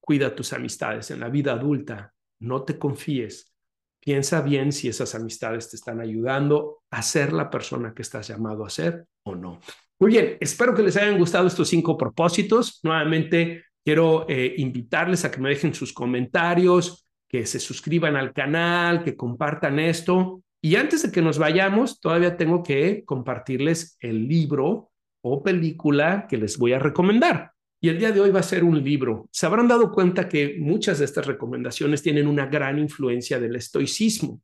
[0.08, 2.14] cuida tus amistades en la vida adulta.
[2.40, 3.52] No te confíes.
[4.00, 8.64] Piensa bien si esas amistades te están ayudando a ser la persona que estás llamado
[8.64, 9.60] a ser o no.
[10.00, 12.80] Muy bien, espero que les hayan gustado estos cinco propósitos.
[12.84, 19.04] Nuevamente, quiero eh, invitarles a que me dejen sus comentarios, que se suscriban al canal,
[19.04, 20.42] que compartan esto.
[20.62, 24.90] Y antes de que nos vayamos, todavía tengo que compartirles el libro
[25.22, 27.52] o película que les voy a recomendar.
[27.80, 29.28] Y el día de hoy va a ser un libro.
[29.30, 34.42] Se habrán dado cuenta que muchas de estas recomendaciones tienen una gran influencia del estoicismo.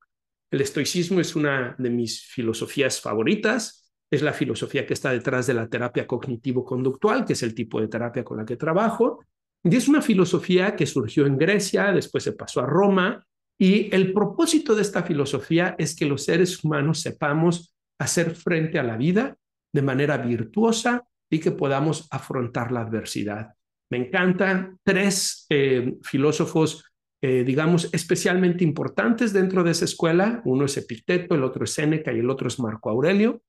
[0.50, 3.92] El estoicismo es una de mis filosofías favoritas.
[4.10, 7.88] Es la filosofía que está detrás de la terapia cognitivo-conductual, que es el tipo de
[7.88, 9.24] terapia con la que trabajo.
[9.64, 13.26] Y es una filosofía que surgió en Grecia, después se pasó a Roma
[13.58, 18.82] y el propósito de esta filosofía es que los seres humanos sepamos hacer frente a
[18.82, 19.36] la vida
[19.72, 21.04] de manera virtuosa
[21.34, 23.54] y que podamos afrontar la adversidad.
[23.90, 26.84] Me encantan tres eh, filósofos,
[27.20, 30.42] eh, digamos, especialmente importantes dentro de esa escuela.
[30.44, 33.42] Uno es Epicteto, el otro es Séneca y el otro es Marco Aurelio.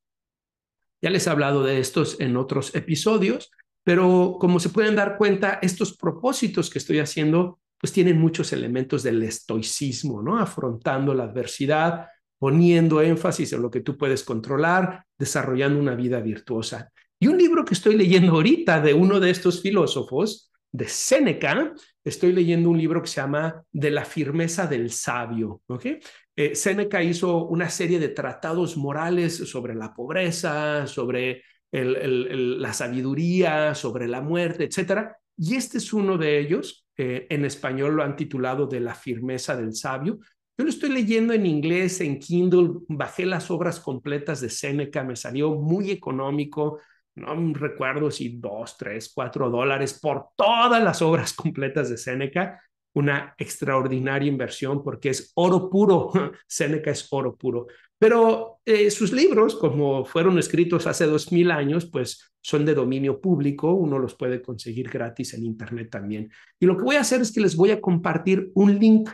[1.01, 3.51] Ya les he hablado de estos en otros episodios,
[3.83, 9.03] pero como se pueden dar cuenta, estos propósitos que estoy haciendo pues tienen muchos elementos
[9.03, 10.39] del estoicismo, ¿no?
[10.39, 12.07] Afrontando la adversidad,
[12.39, 16.91] poniendo énfasis en lo que tú puedes controlar, desarrollando una vida virtuosa.
[17.25, 21.73] Y un libro que estoy leyendo ahorita de uno de estos filósofos, de Séneca,
[22.03, 25.63] estoy leyendo un libro que se llama De la firmeza del sabio.
[25.65, 25.97] ¿okay?
[26.35, 34.07] Eh, Séneca hizo una serie de tratados morales sobre la pobreza, sobre la sabiduría, sobre
[34.07, 35.17] la muerte, etcétera.
[35.35, 36.85] Y este es uno de ellos.
[36.95, 40.19] Eh, en español lo han titulado De la firmeza del sabio.
[40.59, 45.15] Yo lo estoy leyendo en inglés, en Kindle, bajé las obras completas de Séneca, me
[45.15, 46.79] salió muy económico,
[47.15, 52.61] no recuerdo si dos, tres, cuatro dólares por todas las obras completas de Séneca,
[52.93, 56.11] una extraordinaria inversión porque es oro puro,
[56.47, 57.67] Séneca es oro puro.
[57.97, 63.21] Pero eh, sus libros, como fueron escritos hace dos mil años, pues son de dominio
[63.21, 66.29] público, uno los puede conseguir gratis en Internet también.
[66.59, 69.09] Y lo que voy a hacer es que les voy a compartir un link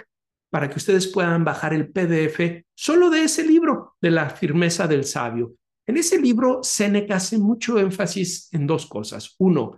[0.50, 5.06] para que ustedes puedan bajar el PDF solo de ese libro, de la firmeza del
[5.06, 5.54] sabio.
[5.92, 9.36] En ese libro, Séneca hace mucho énfasis en dos cosas.
[9.40, 9.76] Uno,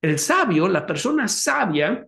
[0.00, 2.06] el sabio, la persona sabia,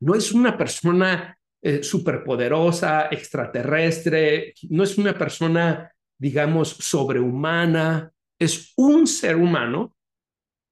[0.00, 9.06] no es una persona eh, superpoderosa, extraterrestre, no es una persona, digamos, sobrehumana, es un
[9.06, 9.94] ser humano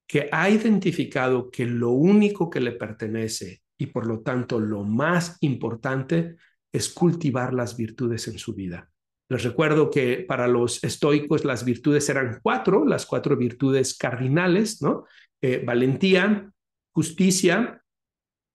[0.05, 5.37] que ha identificado que lo único que le pertenece y por lo tanto lo más
[5.39, 6.35] importante
[6.73, 8.90] es cultivar las virtudes en su vida.
[9.31, 15.05] Les recuerdo que para los estoicos las virtudes eran cuatro, las cuatro virtudes cardinales, ¿no?
[15.41, 16.51] Eh, valentía,
[16.93, 17.81] justicia,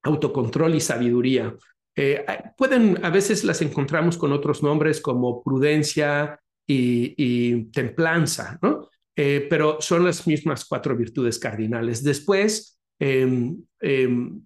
[0.02, 1.56] autocontrol y sabiduría.
[1.96, 2.26] Eh,
[2.58, 8.90] pueden, a veces las encontramos con otros nombres como prudencia y, templanza, ¿no?
[9.16, 12.04] Eh, pero son las mismas cuatro virtudes cardinales.
[12.04, 14.42] Después, em, em,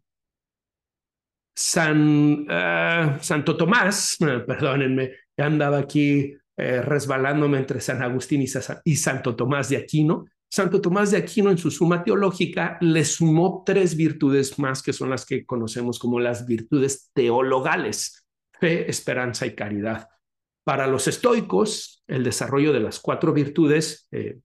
[1.56, 4.16] San, ah, Santo Tomás,
[4.46, 5.10] perdónenme,
[5.46, 8.46] andaba aquí eh, resbalándome entre San Agustín y,
[8.84, 10.26] y Santo Tomás de Aquino.
[10.50, 15.10] Santo Tomás de Aquino en su suma teológica le sumó tres virtudes más que son
[15.10, 20.08] las que conocemos como las virtudes teologales, fe, esperanza y caridad.
[20.64, 24.40] Para los estoicos, el desarrollo de las cuatro virtudes, eh,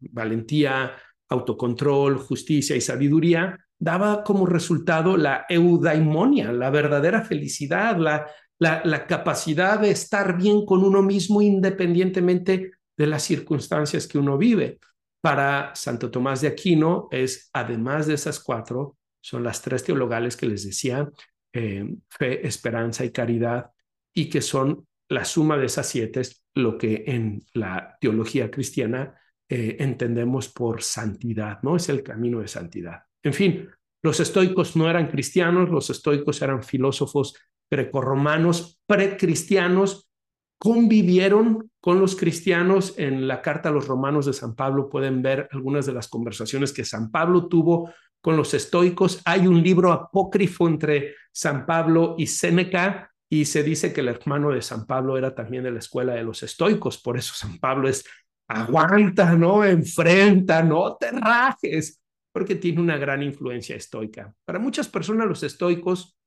[0.00, 0.96] valentía,
[1.28, 8.26] autocontrol, justicia y sabiduría, daba como resultado la eudaimonia, la verdadera felicidad, la,
[8.62, 14.78] la, capacidad de estar bien con uno mismo independientemente de las circunstancias que uno vive.
[15.20, 20.46] Para Santo Tomás de Aquino es, además de esas cuatro, son las tres teologales que
[20.46, 21.08] les decía,
[21.52, 23.70] eh, fe, esperanza y caridad,
[24.14, 29.14] y que son la suma de esas siete, es lo que en la teología cristiana
[29.48, 31.76] eh, entendemos por santidad, ¿no?
[31.76, 33.02] Es el camino de santidad.
[33.22, 33.68] En fin,
[34.02, 37.34] los estoicos no eran cristianos, los estoicos eran filósofos
[37.72, 40.10] grecorromanos precristianos,
[40.58, 42.94] convivieron con los cristianos.
[42.98, 46.72] En la carta a los romanos de San Pablo pueden ver algunas de las conversaciones
[46.72, 49.22] que San Pablo tuvo con los estoicos.
[49.24, 54.50] Hay un libro apócrifo entre San Pablo y Séneca y se dice que el hermano
[54.50, 57.00] de San Pablo era también de la escuela de los estoicos.
[57.00, 58.04] Por eso San Pablo es
[58.48, 59.64] aguanta, ¿no?
[59.64, 62.02] Enfrenta, no te rajes,
[62.32, 64.34] porque tiene una gran influencia estoica.
[64.44, 66.18] Para muchas personas los estoicos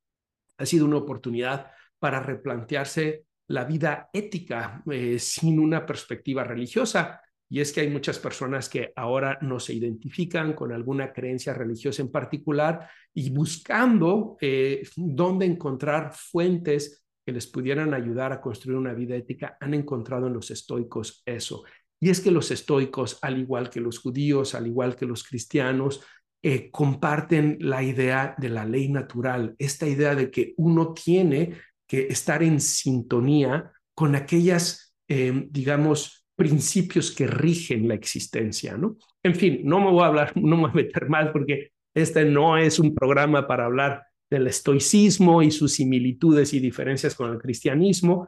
[0.58, 7.22] ha sido una oportunidad para replantearse la vida ética eh, sin una perspectiva religiosa.
[7.48, 12.02] Y es que hay muchas personas que ahora no se identifican con alguna creencia religiosa
[12.02, 18.94] en particular y buscando eh, dónde encontrar fuentes que les pudieran ayudar a construir una
[18.94, 21.64] vida ética, han encontrado en los estoicos eso.
[22.00, 26.02] Y es que los estoicos, al igual que los judíos, al igual que los cristianos,
[26.48, 31.54] eh, comparten la idea de la ley natural, esta idea de que uno tiene
[31.88, 38.96] que estar en sintonía con aquellas, eh, digamos, principios que rigen la existencia, ¿no?
[39.24, 42.26] En fin, no me voy a hablar, no me voy a meter mal porque este
[42.26, 47.40] no es un programa para hablar del estoicismo y sus similitudes y diferencias con el
[47.40, 48.28] cristianismo,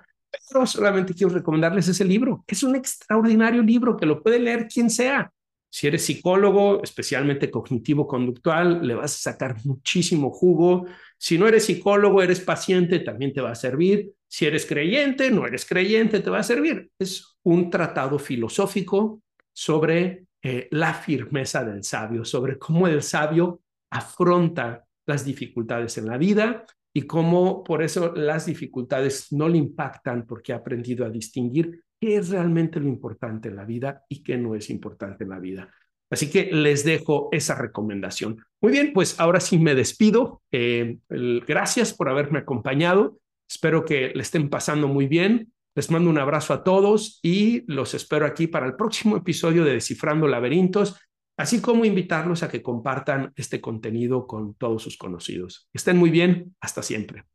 [0.49, 2.43] pero solamente quiero recomendarles ese libro.
[2.47, 5.31] Es un extraordinario libro que lo puede leer quien sea.
[5.69, 10.85] Si eres psicólogo, especialmente cognitivo-conductual, le vas a sacar muchísimo jugo.
[11.17, 14.11] Si no eres psicólogo, eres paciente, también te va a servir.
[14.27, 16.89] Si eres creyente, no eres creyente, te va a servir.
[16.97, 19.21] Es un tratado filosófico
[19.53, 23.61] sobre eh, la firmeza del sabio, sobre cómo el sabio
[23.91, 30.25] afronta las dificultades en la vida y cómo por eso las dificultades no le impactan
[30.25, 34.37] porque ha aprendido a distinguir qué es realmente lo importante en la vida y qué
[34.37, 35.73] no es importante en la vida.
[36.09, 38.37] Así que les dejo esa recomendación.
[38.61, 40.41] Muy bien, pues ahora sí me despido.
[40.51, 43.19] Eh, gracias por haberme acompañado.
[43.49, 45.51] Espero que le estén pasando muy bien.
[45.75, 49.73] Les mando un abrazo a todos y los espero aquí para el próximo episodio de
[49.73, 50.99] Descifrando Laberintos.
[51.39, 55.69] así como invitarlos a que compartan este contenido con todos sus conocidos.
[55.71, 57.25] Estén muy bien, hasta siempre.